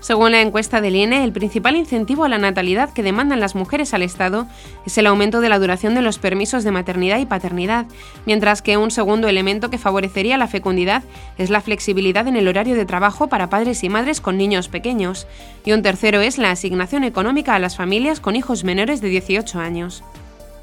Según 0.00 0.32
la 0.32 0.40
encuesta 0.40 0.80
del 0.80 0.96
INE, 0.96 1.24
el 1.24 1.32
principal 1.32 1.76
incentivo 1.76 2.24
a 2.24 2.28
la 2.30 2.38
natalidad 2.38 2.90
que 2.90 3.02
demandan 3.02 3.38
las 3.38 3.54
mujeres 3.54 3.92
al 3.92 4.02
Estado 4.02 4.46
es 4.86 4.96
el 4.96 5.06
aumento 5.06 5.42
de 5.42 5.50
la 5.50 5.58
duración 5.58 5.94
de 5.94 6.00
los 6.00 6.18
permisos 6.18 6.64
de 6.64 6.70
maternidad 6.70 7.18
y 7.18 7.26
paternidad, 7.26 7.84
mientras 8.24 8.62
que 8.62 8.78
un 8.78 8.90
segundo 8.90 9.28
elemento 9.28 9.68
que 9.68 9.76
favorecería 9.76 10.38
la 10.38 10.48
fecundidad 10.48 11.02
es 11.36 11.50
la 11.50 11.60
flexibilidad 11.60 12.26
en 12.28 12.36
el 12.36 12.48
horario 12.48 12.76
de 12.76 12.86
trabajo 12.86 13.28
para 13.28 13.50
padres 13.50 13.84
y 13.84 13.90
madres 13.90 14.22
con 14.22 14.38
niños 14.38 14.68
pequeños, 14.68 15.26
y 15.66 15.72
un 15.72 15.82
tercero 15.82 16.22
es 16.22 16.38
la 16.38 16.50
asignación 16.50 17.04
económica 17.04 17.54
a 17.54 17.58
las 17.58 17.76
familias 17.76 18.20
con 18.20 18.36
hijos 18.36 18.64
menores 18.64 19.02
de 19.02 19.08
18 19.08 19.60
años. 19.60 20.02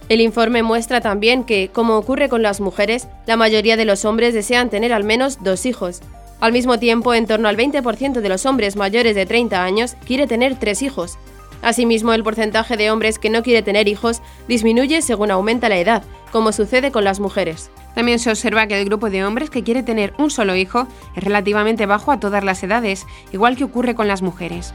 El 0.09 0.21
informe 0.21 0.63
muestra 0.63 0.99
también 0.99 1.43
que, 1.43 1.69
como 1.71 1.97
ocurre 1.97 2.27
con 2.27 2.41
las 2.41 2.59
mujeres, 2.59 3.07
la 3.27 3.37
mayoría 3.37 3.77
de 3.77 3.85
los 3.85 4.03
hombres 4.03 4.33
desean 4.33 4.71
tener 4.71 4.93
al 4.93 5.03
menos 5.03 5.43
dos 5.43 5.65
hijos, 5.67 6.01
al 6.39 6.51
mismo 6.51 6.77
tiempo, 6.77 7.13
en 7.13 7.25
torno 7.25 7.47
al 7.47 7.57
20% 7.57 8.21
de 8.21 8.29
los 8.29 8.45
hombres 8.45 8.75
mayores 8.75 9.15
de 9.15 9.25
30 9.25 9.63
años 9.63 9.95
quiere 10.05 10.27
tener 10.27 10.57
tres 10.57 10.81
hijos. 10.81 11.17
Asimismo, 11.63 12.13
el 12.13 12.23
porcentaje 12.23 12.77
de 12.77 12.91
hombres 12.91 13.17
que 13.17 13.31
no 13.31 13.41
quiere 13.41 13.63
tener 13.63 13.87
hijos 13.87 14.21
disminuye 14.47 15.01
según 15.01 15.31
aumenta 15.31 15.69
la 15.69 15.77
edad, 15.77 16.03
como 16.31 16.51
sucede 16.51 16.91
con 16.91 17.03
las 17.03 17.19
mujeres. 17.19 17.71
También 17.95 18.19
se 18.19 18.29
observa 18.29 18.67
que 18.67 18.79
el 18.79 18.85
grupo 18.85 19.09
de 19.09 19.25
hombres 19.25 19.49
que 19.49 19.63
quiere 19.63 19.81
tener 19.81 20.13
un 20.19 20.29
solo 20.29 20.55
hijo 20.55 20.87
es 21.15 21.23
relativamente 21.23 21.87
bajo 21.87 22.11
a 22.11 22.19
todas 22.19 22.43
las 22.43 22.61
edades, 22.61 23.07
igual 23.31 23.57
que 23.57 23.63
ocurre 23.63 23.95
con 23.95 24.07
las 24.07 24.21
mujeres. 24.21 24.73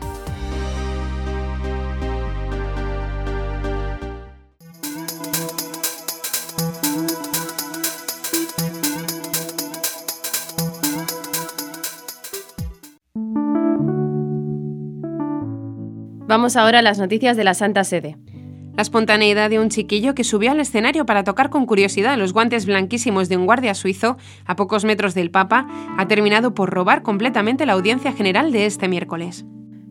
Vamos 16.33 16.57
ahora 16.57 16.79
a 16.79 16.83
las 16.83 16.99
noticias 16.99 17.37
de 17.37 17.45
la 17.45 17.53
Santa 17.53 17.85
Sede. 17.85 18.17
La 18.75 18.81
espontaneidad 18.81 19.51
de 19.51 19.59
un 19.59 19.69
chiquillo 19.69 20.15
que 20.15 20.25
subió 20.25 20.51
al 20.51 20.61
escenario 20.61 21.05
para 21.05 21.25
tocar 21.25 21.51
con 21.51 21.67
curiosidad 21.67 22.17
los 22.17 22.33
guantes 22.33 22.65
blanquísimos 22.65 23.29
de 23.29 23.37
un 23.37 23.45
guardia 23.45 23.75
suizo 23.75 24.17
a 24.47 24.57
pocos 24.57 24.87
metros 24.87 25.13
del 25.13 25.31
Papa 25.31 25.67
ha 25.99 26.09
terminado 26.09 26.55
por 26.55 26.71
robar 26.71 27.03
completamente 27.03 27.67
la 27.67 27.75
audiencia 27.75 28.15
general 28.15 28.51
de 28.51 28.65
este 28.65 28.89
miércoles. 28.89 29.45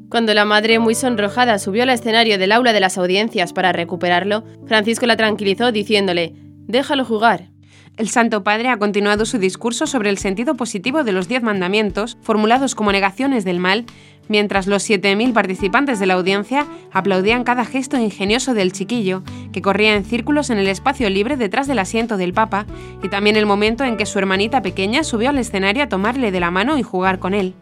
Cuando 0.10 0.34
la 0.34 0.46
madre, 0.46 0.80
muy 0.80 0.96
sonrojada, 0.96 1.60
subió 1.60 1.84
al 1.84 1.92
escenario 1.92 2.40
del 2.40 2.54
aula 2.54 2.74
de 2.74 2.80
las 2.80 2.98
audiencias 2.98 3.54
para 3.54 3.72
recuperarlo, 3.72 4.44
Francisco 4.66 5.06
la 5.06 5.18
tranquilizó 5.18 5.72
diciéndole, 5.72 6.34
Déjalo 6.66 7.06
jugar. 7.06 7.52
El 7.98 8.10
Santo 8.10 8.44
Padre 8.44 8.70
ha 8.70 8.78
continuado 8.78 9.26
su 9.26 9.38
discurso 9.38 9.86
sobre 9.86 10.10
el 10.10 10.18
sentido 10.18 10.56
positivo 10.56 11.04
de 11.04 11.12
los 11.12 11.28
diez 11.28 11.44
mandamientos, 11.44 12.18
formulados 12.22 12.74
como 12.74 12.92
negaciones 12.92 13.44
del 13.44 13.60
mal, 13.60 13.86
mientras 14.32 14.66
los 14.66 14.90
7.000 14.90 15.34
participantes 15.34 16.00
de 16.00 16.08
la 16.08 16.16
audiencia 16.16 16.66
aplaudían 16.92 17.44
cada 17.44 17.66
gesto 17.66 18.00
ingenioso 18.00 18.56
del 18.56 18.72
chiquillo, 18.72 19.22
que 19.52 19.62
corría 19.62 19.96
en 19.96 20.06
círculos 20.06 20.50
en 20.50 20.58
el 20.58 20.68
espacio 20.68 21.10
libre 21.10 21.38
detrás 21.38 21.68
del 21.68 21.80
asiento 21.80 22.18
del 22.18 22.34
Papa, 22.34 22.66
y 23.04 23.10
también 23.10 23.36
el 23.36 23.46
momento 23.46 23.84
en 23.84 23.98
que 23.98 24.08
su 24.08 24.18
hermanita 24.18 24.62
pequeña 24.62 25.04
subió 25.04 25.30
al 25.30 25.38
escenario 25.38 25.84
a 25.84 25.90
tomarle 25.90 26.32
de 26.32 26.40
la 26.40 26.50
mano 26.50 26.80
y 26.80 26.84
jugar 26.84 27.20
con 27.20 27.34
él. 27.34 27.54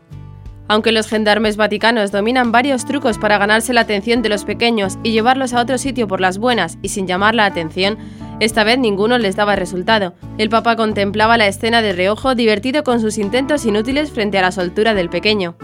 Aunque 0.70 0.92
los 0.92 1.08
gendarmes 1.08 1.58
vaticanos 1.58 2.12
dominan 2.12 2.52
varios 2.52 2.86
trucos 2.86 3.18
para 3.18 3.40
ganarse 3.40 3.74
la 3.74 3.82
atención 3.82 4.22
de 4.22 4.30
los 4.30 4.46
pequeños 4.46 5.00
y 5.02 5.12
llevarlos 5.12 5.54
a 5.54 5.62
otro 5.62 5.80
sitio 5.80 6.08
por 6.08 6.22
las 6.22 6.38
buenas 6.38 6.78
y 6.84 6.90
sin 6.90 7.08
llamar 7.08 7.34
la 7.34 7.46
atención, 7.46 7.98
esta 8.40 8.64
vez 8.64 8.78
ninguno 8.78 9.18
les 9.18 9.36
daba 9.36 9.56
resultado. 9.56 10.14
El 10.38 10.50
Papa 10.50 10.76
contemplaba 10.76 11.40
la 11.40 11.48
escena 11.48 11.82
de 11.82 11.94
reojo, 11.94 12.36
divertido 12.36 12.84
con 12.84 13.02
sus 13.02 13.18
intentos 13.18 13.66
inútiles 13.66 14.12
frente 14.12 14.38
a 14.38 14.44
la 14.44 14.52
soltura 14.52 14.94
del 14.94 15.10
pequeño. 15.10 15.56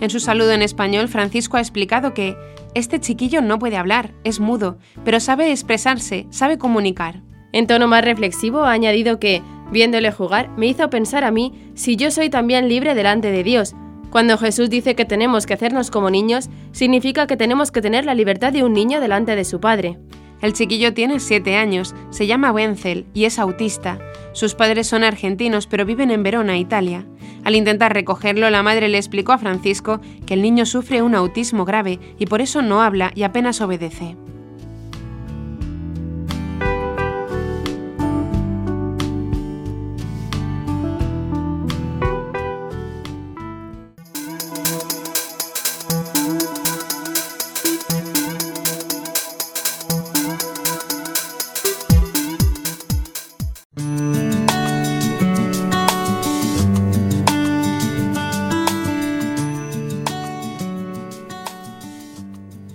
En 0.00 0.10
su 0.10 0.20
saludo 0.20 0.52
en 0.52 0.62
español, 0.62 1.08
Francisco 1.08 1.56
ha 1.56 1.60
explicado 1.60 2.14
que 2.14 2.36
este 2.74 3.00
chiquillo 3.00 3.40
no 3.40 3.58
puede 3.58 3.76
hablar, 3.76 4.12
es 4.24 4.40
mudo, 4.40 4.78
pero 5.04 5.20
sabe 5.20 5.50
expresarse, 5.50 6.26
sabe 6.30 6.58
comunicar. 6.58 7.22
En 7.52 7.66
tono 7.66 7.86
más 7.86 8.04
reflexivo 8.04 8.64
ha 8.64 8.72
añadido 8.72 9.20
que, 9.20 9.40
viéndole 9.70 10.10
jugar, 10.10 10.50
me 10.56 10.66
hizo 10.66 10.90
pensar 10.90 11.22
a 11.22 11.30
mí 11.30 11.52
si 11.74 11.96
yo 11.96 12.10
soy 12.10 12.28
también 12.28 12.68
libre 12.68 12.94
delante 12.94 13.30
de 13.30 13.44
Dios. 13.44 13.74
Cuando 14.10 14.38
Jesús 14.38 14.70
dice 14.70 14.94
que 14.94 15.04
tenemos 15.04 15.46
que 15.46 15.54
hacernos 15.54 15.90
como 15.90 16.10
niños, 16.10 16.48
significa 16.72 17.26
que 17.26 17.36
tenemos 17.36 17.70
que 17.70 17.80
tener 17.80 18.04
la 18.04 18.14
libertad 18.14 18.52
de 18.52 18.64
un 18.64 18.72
niño 18.72 19.00
delante 19.00 19.36
de 19.36 19.44
su 19.44 19.60
padre. 19.60 19.98
El 20.44 20.52
chiquillo 20.52 20.92
tiene 20.92 21.20
7 21.20 21.56
años, 21.56 21.94
se 22.10 22.26
llama 22.26 22.52
Wenzel 22.52 23.06
y 23.14 23.24
es 23.24 23.38
autista. 23.38 23.98
Sus 24.34 24.54
padres 24.54 24.86
son 24.86 25.02
argentinos 25.02 25.66
pero 25.66 25.86
viven 25.86 26.10
en 26.10 26.22
Verona, 26.22 26.58
Italia. 26.58 27.06
Al 27.44 27.54
intentar 27.54 27.94
recogerlo, 27.94 28.50
la 28.50 28.62
madre 28.62 28.88
le 28.88 28.98
explicó 28.98 29.32
a 29.32 29.38
Francisco 29.38 30.02
que 30.26 30.34
el 30.34 30.42
niño 30.42 30.66
sufre 30.66 31.00
un 31.00 31.14
autismo 31.14 31.64
grave 31.64 31.98
y 32.18 32.26
por 32.26 32.42
eso 32.42 32.60
no 32.60 32.82
habla 32.82 33.10
y 33.14 33.22
apenas 33.22 33.62
obedece. 33.62 34.18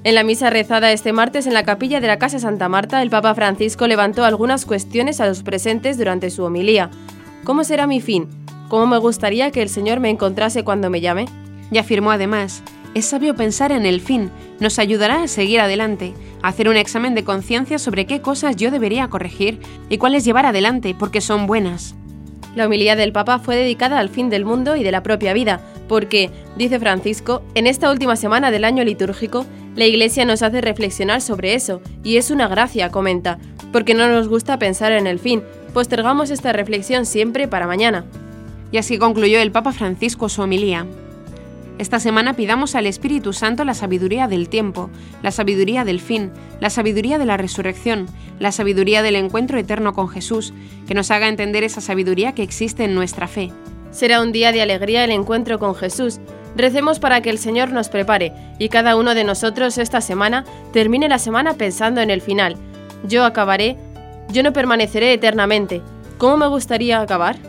En 0.10 0.16
la 0.16 0.24
misa 0.24 0.50
rezada 0.50 0.92
este 0.92 1.14
martes 1.14 1.46
en 1.46 1.54
la 1.54 1.62
capilla 1.62 2.00
de 2.00 2.08
la 2.08 2.18
Casa 2.18 2.40
Santa 2.40 2.68
Marta, 2.68 3.04
el 3.04 3.12
Papa 3.12 3.36
Francisco 3.36 3.86
levantó 3.86 4.26
algunas 4.26 4.66
cuestiones 4.66 5.22
a 5.22 5.28
los 5.28 5.44
presentes 5.44 6.00
durante 6.00 6.32
su 6.32 6.44
homilía. 6.44 6.90
¿Cómo 7.44 7.64
será 7.64 7.86
mi 7.86 8.02
fin? 8.02 8.28
¿Cómo 8.70 8.88
me 8.88 8.98
gustaría 8.98 9.52
que 9.52 9.62
el 9.62 9.70
Señor 9.70 10.00
me 10.00 10.10
encontrase 10.10 10.64
cuando 10.64 10.90
me 10.90 11.00
llame? 11.00 11.28
Y 11.70 11.78
afirmó 11.78 12.10
además, 12.10 12.64
es 12.96 13.06
sabio 13.06 13.36
pensar 13.36 13.72
en 13.72 13.86
el 13.86 14.02
fin, 14.02 14.32
nos 14.60 14.80
ayudará 14.80 15.22
a 15.22 15.28
seguir 15.28 15.60
adelante, 15.60 16.16
a 16.42 16.48
hacer 16.48 16.70
un 16.70 16.78
examen 16.78 17.14
de 17.14 17.24
conciencia 17.24 17.78
sobre 17.78 18.08
qué 18.08 18.20
cosas 18.20 18.56
yo 18.56 18.72
debería 18.72 19.10
corregir 19.10 19.60
y 19.90 20.00
cuáles 20.00 20.26
llevar 20.26 20.48
adelante 20.48 20.96
porque 20.98 21.22
son 21.22 21.46
buenas. 21.46 21.94
La 22.56 22.66
homilía 22.66 22.96
del 22.96 23.14
Papa 23.14 23.38
fue 23.38 23.56
dedicada 23.56 24.00
al 24.00 24.10
fin 24.10 24.32
del 24.32 24.44
mundo 24.44 24.76
y 24.76 24.82
de 24.82 24.92
la 24.92 25.04
propia 25.04 25.34
vida, 25.34 25.62
porque, 25.88 26.32
dice 26.58 26.80
Francisco, 26.80 27.44
en 27.54 27.68
esta 27.68 27.92
última 27.92 28.16
semana 28.16 28.50
del 28.50 28.66
año 28.66 28.84
litúrgico, 28.84 29.46
la 29.80 29.86
Iglesia 29.86 30.26
nos 30.26 30.42
hace 30.42 30.60
reflexionar 30.60 31.22
sobre 31.22 31.54
eso, 31.54 31.82
y 32.04 32.18
es 32.18 32.32
una 32.32 32.50
gracia, 32.50 32.92
comenta, 32.92 33.40
porque 33.72 33.94
no 33.94 34.10
nos 34.10 34.28
gusta 34.28 34.60
pensar 34.60 34.92
en 34.92 35.08
el 35.08 35.20
fin, 35.20 35.42
postergamos 35.74 36.32
esta 36.32 36.52
reflexión 36.52 37.06
siempre 37.06 37.48
para 37.48 37.66
mañana. 37.66 38.04
Y 38.74 38.78
así 38.78 38.98
concluyó 38.98 39.40
el 39.40 39.54
Papa 39.54 39.72
Francisco 39.72 40.28
su 40.28 40.42
homilía. 40.42 40.86
Esta 41.78 42.02
semana 42.02 42.34
pidamos 42.34 42.76
al 42.76 42.88
Espíritu 42.88 43.32
Santo 43.32 43.64
la 43.64 43.74
sabiduría 43.74 44.28
del 44.28 44.50
tiempo, 44.50 44.90
la 45.24 45.32
sabiduría 45.32 45.86
del 45.86 46.02
fin, 46.02 46.30
la 46.60 46.70
sabiduría 46.70 47.18
de 47.18 47.26
la 47.26 47.38
resurrección, 47.38 48.08
la 48.38 48.52
sabiduría 48.52 49.02
del 49.02 49.16
encuentro 49.16 49.58
eterno 49.58 49.94
con 49.94 50.10
Jesús, 50.10 50.54
que 50.90 50.94
nos 50.94 51.10
haga 51.10 51.30
entender 51.30 51.64
esa 51.64 51.80
sabiduría 51.80 52.34
que 52.34 52.44
existe 52.44 52.84
en 52.84 52.96
nuestra 52.96 53.30
fe. 53.30 53.54
Será 53.92 54.22
un 54.22 54.34
día 54.34 54.52
de 54.52 54.62
alegría 54.62 55.06
el 55.06 55.12
encuentro 55.12 55.58
con 55.58 55.74
Jesús. 55.74 56.20
Recemos 56.56 57.00
para 57.00 57.22
que 57.22 57.30
el 57.30 57.38
Señor 57.38 57.72
nos 57.72 57.90
prepare 57.90 58.34
y 58.58 58.70
cada 58.70 58.96
uno 58.96 59.16
de 59.16 59.24
nosotros 59.24 59.78
esta 59.78 60.02
semana 60.02 60.46
termine 60.74 61.08
la 61.08 61.20
semana 61.20 61.54
pensando 61.54 62.02
en 62.02 62.10
el 62.10 62.22
final. 62.22 62.56
Yo 63.04 63.24
acabaré, 63.24 63.78
yo 64.30 64.44
no 64.44 64.54
permaneceré 64.54 65.14
eternamente. 65.14 65.82
¿Cómo 66.18 66.38
me 66.38 66.48
gustaría 66.48 67.00
acabar? 67.00 67.49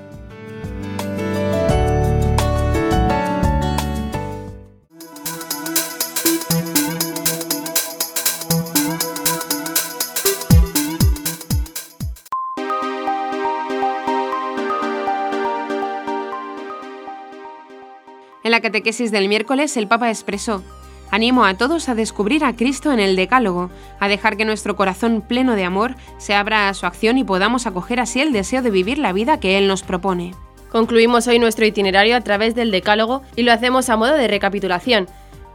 En 18.51 18.53
la 18.53 18.61
catequesis 18.63 19.13
del 19.13 19.29
miércoles 19.29 19.77
el 19.77 19.87
Papa 19.87 20.11
expresó, 20.11 20.65
Animo 21.13 21.45
a 21.45 21.55
todos 21.55 21.89
a 21.89 21.95
descubrir 21.95 22.45
a 22.45 22.57
Cristo 22.57 22.91
en 22.91 22.99
el 22.99 23.15
Decálogo, 23.15 23.71
a 24.01 24.09
dejar 24.09 24.37
que 24.37 24.45
nuestro 24.45 24.75
corazón 24.75 25.21
pleno 25.21 25.55
de 25.55 25.63
amor 25.63 25.95
se 26.19 26.35
abra 26.35 26.69
a 26.69 26.75
su 26.75 26.85
acción 26.85 27.17
y 27.17 27.23
podamos 27.23 27.69
acoger 27.69 28.01
así 28.01 28.21
el 28.21 28.33
deseo 28.33 28.61
de 28.61 28.73
vivir 28.73 28.99
la 28.99 29.13
vida 29.13 29.39
que 29.39 29.57
Él 29.57 29.69
nos 29.69 29.85
propone. 29.85 30.35
Concluimos 30.69 31.29
hoy 31.29 31.39
nuestro 31.39 31.65
itinerario 31.65 32.17
a 32.17 32.23
través 32.23 32.57
del 32.57 32.73
Decálogo 32.73 33.23
y 33.37 33.45
lo 33.45 33.53
hacemos 33.53 33.89
a 33.89 33.97
modo 33.97 34.17
de 34.17 34.27
recapitulación. 34.27 35.07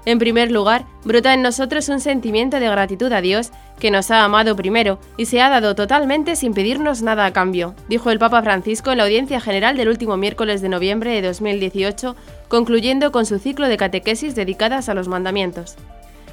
En 0.06 0.20
primer 0.20 0.52
lugar, 0.52 0.86
brota 1.04 1.34
en 1.34 1.41
nosotros 1.41 1.89
un 1.89 2.00
sentimiento 2.00 2.60
de 2.60 2.70
gratitud 2.70 3.12
a 3.12 3.22
Dios, 3.22 3.52
que 3.80 3.89
nos 3.89 4.12
ha 4.12 4.24
amado 4.24 4.56
primero 4.56 5.00
y 5.18 5.26
se 5.26 5.41
ha 5.41 5.50
dado 5.50 5.76
totalmente 5.76 6.36
sin 6.36 6.54
pedirnos 6.54 7.02
nada 7.02 7.26
a 7.26 7.34
cambio, 7.34 7.76
dijo 7.89 8.12
el 8.12 8.20
Papa 8.20 8.44
Francisco 8.44 8.91
en 8.91 9.00
la 9.00 9.04
audiencia 9.04 9.41
general 9.41 9.76
del 9.78 9.89
último 9.89 10.15
miércoles 10.15 10.62
de 10.62 10.70
noviembre 10.70 11.12
de 11.12 11.24
2018, 11.24 12.15
concluyendo 12.48 13.12
con 13.12 13.26
su 13.26 13.39
ciclo 13.39 13.68
de 13.68 13.78
catequesis 13.78 14.36
dedicadas 14.36 14.89
a 14.89 14.94
los 14.94 15.08
mandamientos. 15.08 15.76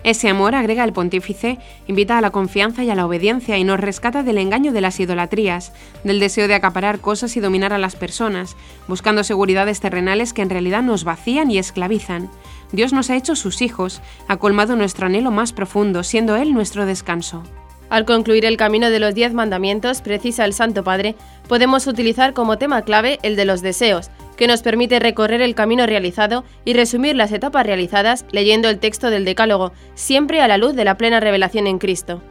Ese 0.05 0.29
amor, 0.29 0.57
agrega 0.57 0.83
el 0.83 0.93
pontífice, 0.93 1.59
invita 1.87 2.19
a 2.19 2.21
la 2.21 2.31
confianza 2.31 2.83
y 2.83 2.91
a 2.91 2.97
la 2.97 3.07
obediencia 3.07 3.57
y 3.57 3.63
nos 3.63 3.79
rescata 3.79 4.25
del 4.25 4.39
engaño 4.39 4.73
de 4.73 4.81
las 4.81 4.99
idolatrías, 4.99 5.73
del 6.03 6.19
deseo 6.19 6.49
de 6.49 6.55
acaparar 6.55 6.99
cosas 6.99 7.37
y 7.37 7.41
dominar 7.41 7.73
a 7.73 7.79
las 7.79 7.95
personas, 7.95 8.57
buscando 8.89 9.23
seguridades 9.23 9.79
terrenales 9.79 10.33
que 10.33 10.43
en 10.43 10.51
realidad 10.51 10.83
nos 10.83 11.05
vacían 11.05 11.53
y 11.53 11.59
esclavizan. 11.59 12.31
Dios 12.73 12.93
nos 12.93 13.11
ha 13.11 13.17
hecho 13.17 13.37
sus 13.37 13.63
hijos, 13.63 14.01
ha 14.29 14.39
colmado 14.39 14.77
nuestro 14.77 15.07
anhelo 15.07 15.31
más 15.31 15.53
profundo, 15.53 16.03
siendo 16.03 16.37
Él 16.37 16.55
nuestro 16.55 16.87
descanso. 16.87 17.43
Al 17.91 18.07
concluir 18.07 18.47
el 18.47 18.57
camino 18.57 18.89
de 18.89 18.99
los 18.99 19.15
diez 19.15 19.35
mandamientos, 19.35 20.01
precisa 20.01 20.47
el 20.47 20.55
Santo 20.55 20.83
Padre, 20.83 21.15
podemos 21.47 21.87
utilizar 21.87 22.33
como 22.33 22.57
tema 22.57 22.81
clave 22.83 23.19
el 23.23 23.37
de 23.37 23.45
los 23.45 23.61
deseos, 23.61 24.11
que 24.39 24.47
nos 24.47 24.63
permite 24.63 24.99
recorrer 24.99 25.43
el 25.43 25.55
camino 25.55 25.85
realizado 25.85 26.45
y 26.65 26.73
resumir 26.73 27.15
las 27.17 27.33
etapas 27.33 27.67
realizadas 27.67 28.25
leyendo 28.33 28.71
el 28.71 28.79
texto 28.79 29.11
del 29.11 29.27
Decálogo, 29.27 29.73
siempre 29.95 30.41
a 30.41 30.49
la 30.49 30.57
luz 30.57 30.75
de 30.75 30.87
la 30.87 30.97
plena 30.97 31.21
revelación 31.21 31.67
en 31.67 31.79
Cristo. 31.79 32.23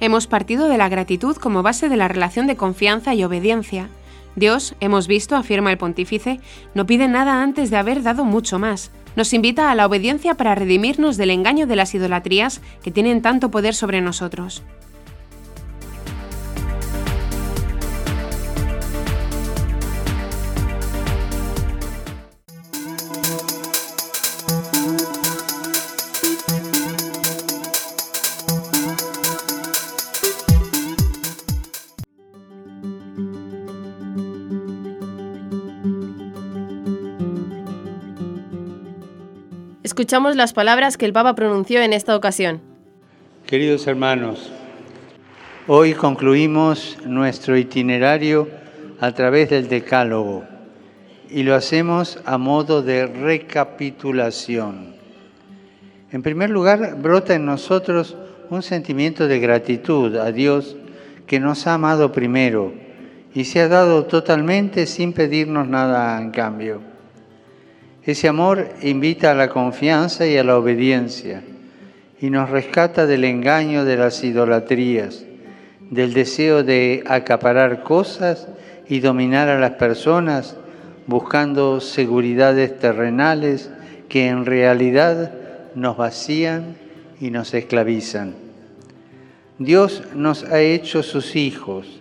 Hemos 0.00 0.26
partido 0.26 0.68
de 0.68 0.78
la 0.78 0.88
gratitud 0.88 1.36
como 1.36 1.62
base 1.62 1.90
de 1.90 1.98
la 1.98 2.08
relación 2.08 2.46
de 2.46 2.56
confianza 2.56 3.14
y 3.14 3.24
obediencia. 3.24 3.90
Dios, 4.36 4.74
hemos 4.80 5.06
visto, 5.06 5.36
afirma 5.36 5.70
el 5.70 5.78
pontífice, 5.78 6.40
no 6.72 6.86
pide 6.86 7.08
nada 7.08 7.42
antes 7.42 7.70
de 7.70 7.76
haber 7.76 8.02
dado 8.02 8.24
mucho 8.24 8.58
más. 8.58 8.90
Nos 9.16 9.32
invita 9.32 9.70
a 9.70 9.74
la 9.74 9.86
obediencia 9.86 10.34
para 10.34 10.54
redimirnos 10.54 11.16
del 11.16 11.30
engaño 11.30 11.66
de 11.66 11.76
las 11.76 11.94
idolatrías 11.94 12.60
que 12.82 12.90
tienen 12.90 13.22
tanto 13.22 13.50
poder 13.50 13.74
sobre 13.74 14.00
nosotros. 14.00 14.62
Escuchamos 39.94 40.34
las 40.34 40.52
palabras 40.52 40.96
que 40.96 41.04
el 41.04 41.12
Papa 41.12 41.36
pronunció 41.36 41.80
en 41.80 41.92
esta 41.92 42.16
ocasión. 42.16 42.60
Queridos 43.46 43.86
hermanos, 43.86 44.50
hoy 45.68 45.94
concluimos 45.94 46.98
nuestro 47.06 47.56
itinerario 47.56 48.48
a 48.98 49.12
través 49.12 49.50
del 49.50 49.68
Decálogo 49.68 50.42
y 51.30 51.44
lo 51.44 51.54
hacemos 51.54 52.18
a 52.24 52.38
modo 52.38 52.82
de 52.82 53.06
recapitulación. 53.06 54.96
En 56.10 56.22
primer 56.24 56.50
lugar, 56.50 56.96
brota 57.00 57.36
en 57.36 57.46
nosotros 57.46 58.16
un 58.50 58.64
sentimiento 58.64 59.28
de 59.28 59.38
gratitud 59.38 60.16
a 60.16 60.32
Dios 60.32 60.76
que 61.28 61.38
nos 61.38 61.68
ha 61.68 61.74
amado 61.74 62.10
primero 62.10 62.74
y 63.32 63.44
se 63.44 63.60
ha 63.60 63.68
dado 63.68 64.06
totalmente 64.06 64.86
sin 64.86 65.12
pedirnos 65.12 65.68
nada 65.68 66.20
en 66.20 66.32
cambio. 66.32 66.93
Ese 68.06 68.28
amor 68.28 68.68
invita 68.82 69.30
a 69.30 69.34
la 69.34 69.48
confianza 69.48 70.26
y 70.26 70.36
a 70.36 70.44
la 70.44 70.58
obediencia 70.58 71.42
y 72.20 72.28
nos 72.28 72.50
rescata 72.50 73.06
del 73.06 73.24
engaño 73.24 73.86
de 73.86 73.96
las 73.96 74.22
idolatrías, 74.22 75.24
del 75.90 76.12
deseo 76.12 76.62
de 76.62 77.02
acaparar 77.06 77.82
cosas 77.82 78.46
y 78.90 79.00
dominar 79.00 79.48
a 79.48 79.58
las 79.58 79.72
personas 79.72 80.56
buscando 81.06 81.80
seguridades 81.80 82.78
terrenales 82.78 83.70
que 84.10 84.28
en 84.28 84.44
realidad 84.44 85.32
nos 85.74 85.96
vacían 85.96 86.76
y 87.20 87.30
nos 87.30 87.54
esclavizan. 87.54 88.34
Dios 89.58 90.02
nos 90.14 90.44
ha 90.44 90.60
hecho 90.60 91.02
sus 91.02 91.36
hijos, 91.36 92.00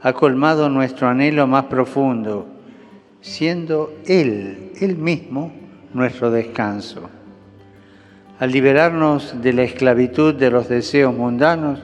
ha 0.00 0.14
colmado 0.14 0.70
nuestro 0.70 1.08
anhelo 1.08 1.46
más 1.46 1.66
profundo 1.66 2.46
siendo 3.22 3.94
Él, 4.06 4.72
Él 4.80 4.96
mismo, 4.96 5.52
nuestro 5.94 6.30
descanso. 6.30 7.08
Al 8.38 8.50
liberarnos 8.50 9.40
de 9.40 9.52
la 9.52 9.62
esclavitud 9.62 10.34
de 10.34 10.50
los 10.50 10.68
deseos 10.68 11.14
mundanos, 11.14 11.78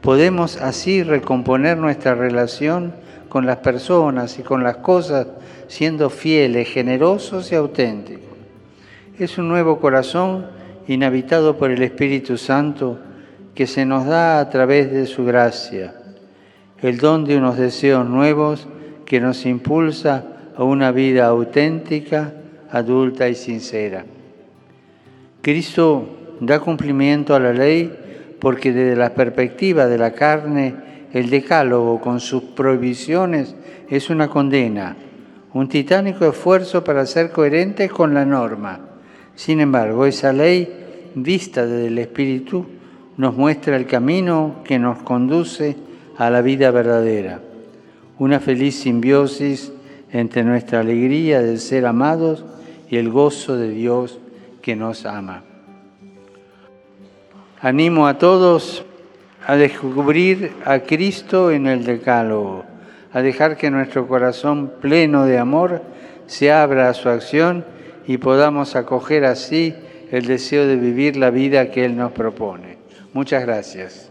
podemos 0.00 0.56
así 0.56 1.02
recomponer 1.02 1.76
nuestra 1.76 2.14
relación 2.14 2.94
con 3.28 3.44
las 3.44 3.58
personas 3.58 4.38
y 4.38 4.42
con 4.42 4.62
las 4.62 4.78
cosas, 4.78 5.26
siendo 5.66 6.10
fieles, 6.10 6.68
generosos 6.68 7.50
y 7.52 7.56
auténticos. 7.56 8.24
Es 9.18 9.36
un 9.36 9.48
nuevo 9.48 9.80
corazón 9.80 10.46
inhabitado 10.86 11.56
por 11.56 11.70
el 11.70 11.82
Espíritu 11.82 12.38
Santo 12.38 12.98
que 13.54 13.66
se 13.66 13.84
nos 13.84 14.06
da 14.06 14.40
a 14.40 14.48
través 14.48 14.90
de 14.90 15.06
su 15.06 15.24
gracia, 15.24 15.94
el 16.80 16.98
don 16.98 17.24
de 17.24 17.36
unos 17.36 17.56
deseos 17.56 18.08
nuevos 18.08 18.66
que 19.04 19.20
nos 19.20 19.44
impulsa 19.44 20.39
a 20.60 20.64
una 20.64 20.92
vida 20.92 21.24
auténtica, 21.24 22.34
adulta 22.70 23.26
y 23.30 23.34
sincera. 23.34 24.04
Cristo 25.40 26.36
da 26.38 26.60
cumplimiento 26.60 27.34
a 27.34 27.40
la 27.40 27.54
ley 27.54 28.36
porque 28.38 28.70
desde 28.70 28.94
la 28.94 29.14
perspectiva 29.14 29.86
de 29.86 29.96
la 29.96 30.12
carne, 30.12 30.74
el 31.14 31.30
decálogo 31.30 31.98
con 32.02 32.20
sus 32.20 32.42
prohibiciones 32.42 33.56
es 33.88 34.10
una 34.10 34.28
condena, 34.28 34.98
un 35.54 35.66
titánico 35.66 36.26
esfuerzo 36.26 36.84
para 36.84 37.06
ser 37.06 37.32
coherentes 37.32 37.90
con 37.90 38.12
la 38.12 38.26
norma. 38.26 38.80
Sin 39.34 39.60
embargo, 39.60 40.04
esa 40.04 40.30
ley, 40.30 40.68
vista 41.14 41.64
desde 41.64 41.86
el 41.86 41.96
Espíritu, 41.96 42.66
nos 43.16 43.34
muestra 43.34 43.76
el 43.76 43.86
camino 43.86 44.56
que 44.62 44.78
nos 44.78 44.98
conduce 45.04 45.74
a 46.18 46.28
la 46.28 46.42
vida 46.42 46.70
verdadera, 46.70 47.40
una 48.18 48.40
feliz 48.40 48.78
simbiosis 48.78 49.72
entre 50.12 50.44
nuestra 50.44 50.80
alegría 50.80 51.40
de 51.40 51.58
ser 51.58 51.86
amados 51.86 52.44
y 52.88 52.96
el 52.96 53.10
gozo 53.10 53.56
de 53.56 53.70
Dios 53.70 54.18
que 54.62 54.76
nos 54.76 55.06
ama. 55.06 55.44
Animo 57.60 58.06
a 58.06 58.18
todos 58.18 58.84
a 59.46 59.56
descubrir 59.56 60.52
a 60.64 60.80
Cristo 60.80 61.50
en 61.50 61.66
el 61.66 61.84
Decálogo, 61.84 62.64
a 63.12 63.22
dejar 63.22 63.56
que 63.56 63.70
nuestro 63.70 64.06
corazón 64.06 64.72
pleno 64.80 65.26
de 65.26 65.38
amor 65.38 65.82
se 66.26 66.52
abra 66.52 66.88
a 66.88 66.94
su 66.94 67.08
acción 67.08 67.64
y 68.06 68.18
podamos 68.18 68.76
acoger 68.76 69.24
así 69.24 69.74
el 70.10 70.26
deseo 70.26 70.66
de 70.66 70.76
vivir 70.76 71.16
la 71.16 71.30
vida 71.30 71.70
que 71.70 71.84
Él 71.84 71.96
nos 71.96 72.12
propone. 72.12 72.78
Muchas 73.12 73.44
gracias. 73.44 74.09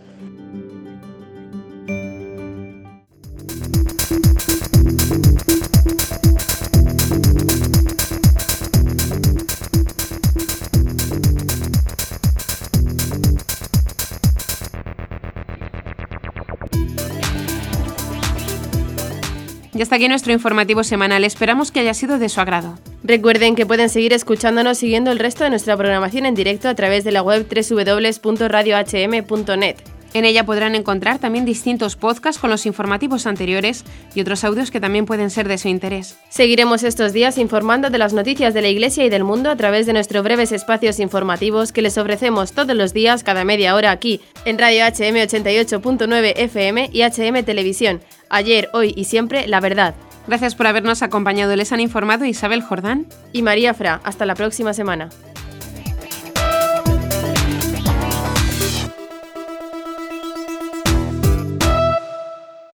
Y 19.80 19.82
hasta 19.82 19.96
aquí 19.96 20.10
nuestro 20.10 20.34
informativo 20.34 20.84
semanal. 20.84 21.24
Esperamos 21.24 21.72
que 21.72 21.80
haya 21.80 21.94
sido 21.94 22.20
de 22.20 22.28
su 22.28 22.42
agrado. 22.42 22.78
Recuerden 23.02 23.56
que 23.56 23.66
pueden 23.66 23.88
seguir 23.88 24.12
escuchándonos 24.12 24.78
siguiendo 24.78 25.10
el 25.10 25.20
resto 25.20 25.46
de 25.46 25.52
nuestra 25.52 25.78
programación 25.78 26.26
en 26.26 26.36
directo 26.36 26.68
a 26.68 26.76
través 26.76 27.06
de 27.06 27.14
la 27.14 27.22
web 27.22 27.48
www.radiohm.net. 27.48 29.78
En 30.14 30.26
ella 30.26 30.46
podrán 30.46 30.76
encontrar 30.76 31.20
también 31.20 31.46
distintos 31.46 31.96
podcasts 31.96 32.42
con 32.42 32.50
los 32.50 32.66
informativos 32.66 33.26
anteriores 33.26 33.86
y 34.16 34.20
otros 34.20 34.44
audios 34.44 34.70
que 34.70 34.82
también 34.82 35.06
pueden 35.06 35.30
ser 35.30 35.48
de 35.48 35.58
su 35.58 35.70
interés. 35.70 36.18
Seguiremos 36.28 36.84
estos 36.84 37.14
días 37.14 37.38
informando 37.38 37.90
de 37.90 38.00
las 38.00 38.12
noticias 38.12 38.54
de 38.54 38.62
la 38.62 38.68
Iglesia 38.68 39.06
y 39.06 39.10
del 39.10 39.24
mundo 39.24 39.50
a 39.50 39.56
través 39.56 39.86
de 39.86 39.94
nuestros 39.94 40.26
breves 40.26 40.52
espacios 40.52 41.00
informativos 41.00 41.72
que 41.72 41.84
les 41.84 41.98
ofrecemos 41.98 42.52
todos 42.52 42.76
los 42.76 42.92
días 42.92 43.24
cada 43.24 43.46
media 43.46 43.76
hora 43.76 43.92
aquí 43.92 44.20
en 44.44 44.58
Radio 44.58 44.84
HM 44.84 45.16
88.9 45.16 46.34
FM 46.36 46.90
y 46.92 47.04
HM 47.04 47.46
Televisión. 47.46 48.02
Ayer, 48.30 48.70
hoy 48.74 48.94
y 48.96 49.06
siempre, 49.06 49.48
la 49.48 49.60
verdad. 49.60 49.96
Gracias 50.28 50.54
por 50.54 50.68
habernos 50.68 51.02
acompañado. 51.02 51.56
Les 51.56 51.72
han 51.72 51.80
informado 51.80 52.26
Isabel 52.26 52.62
Jordán 52.62 53.08
y 53.34 53.42
María 53.42 53.74
Fra. 53.74 54.00
Hasta 54.04 54.26
la 54.26 54.36
próxima 54.36 54.74
semana. 54.74 55.10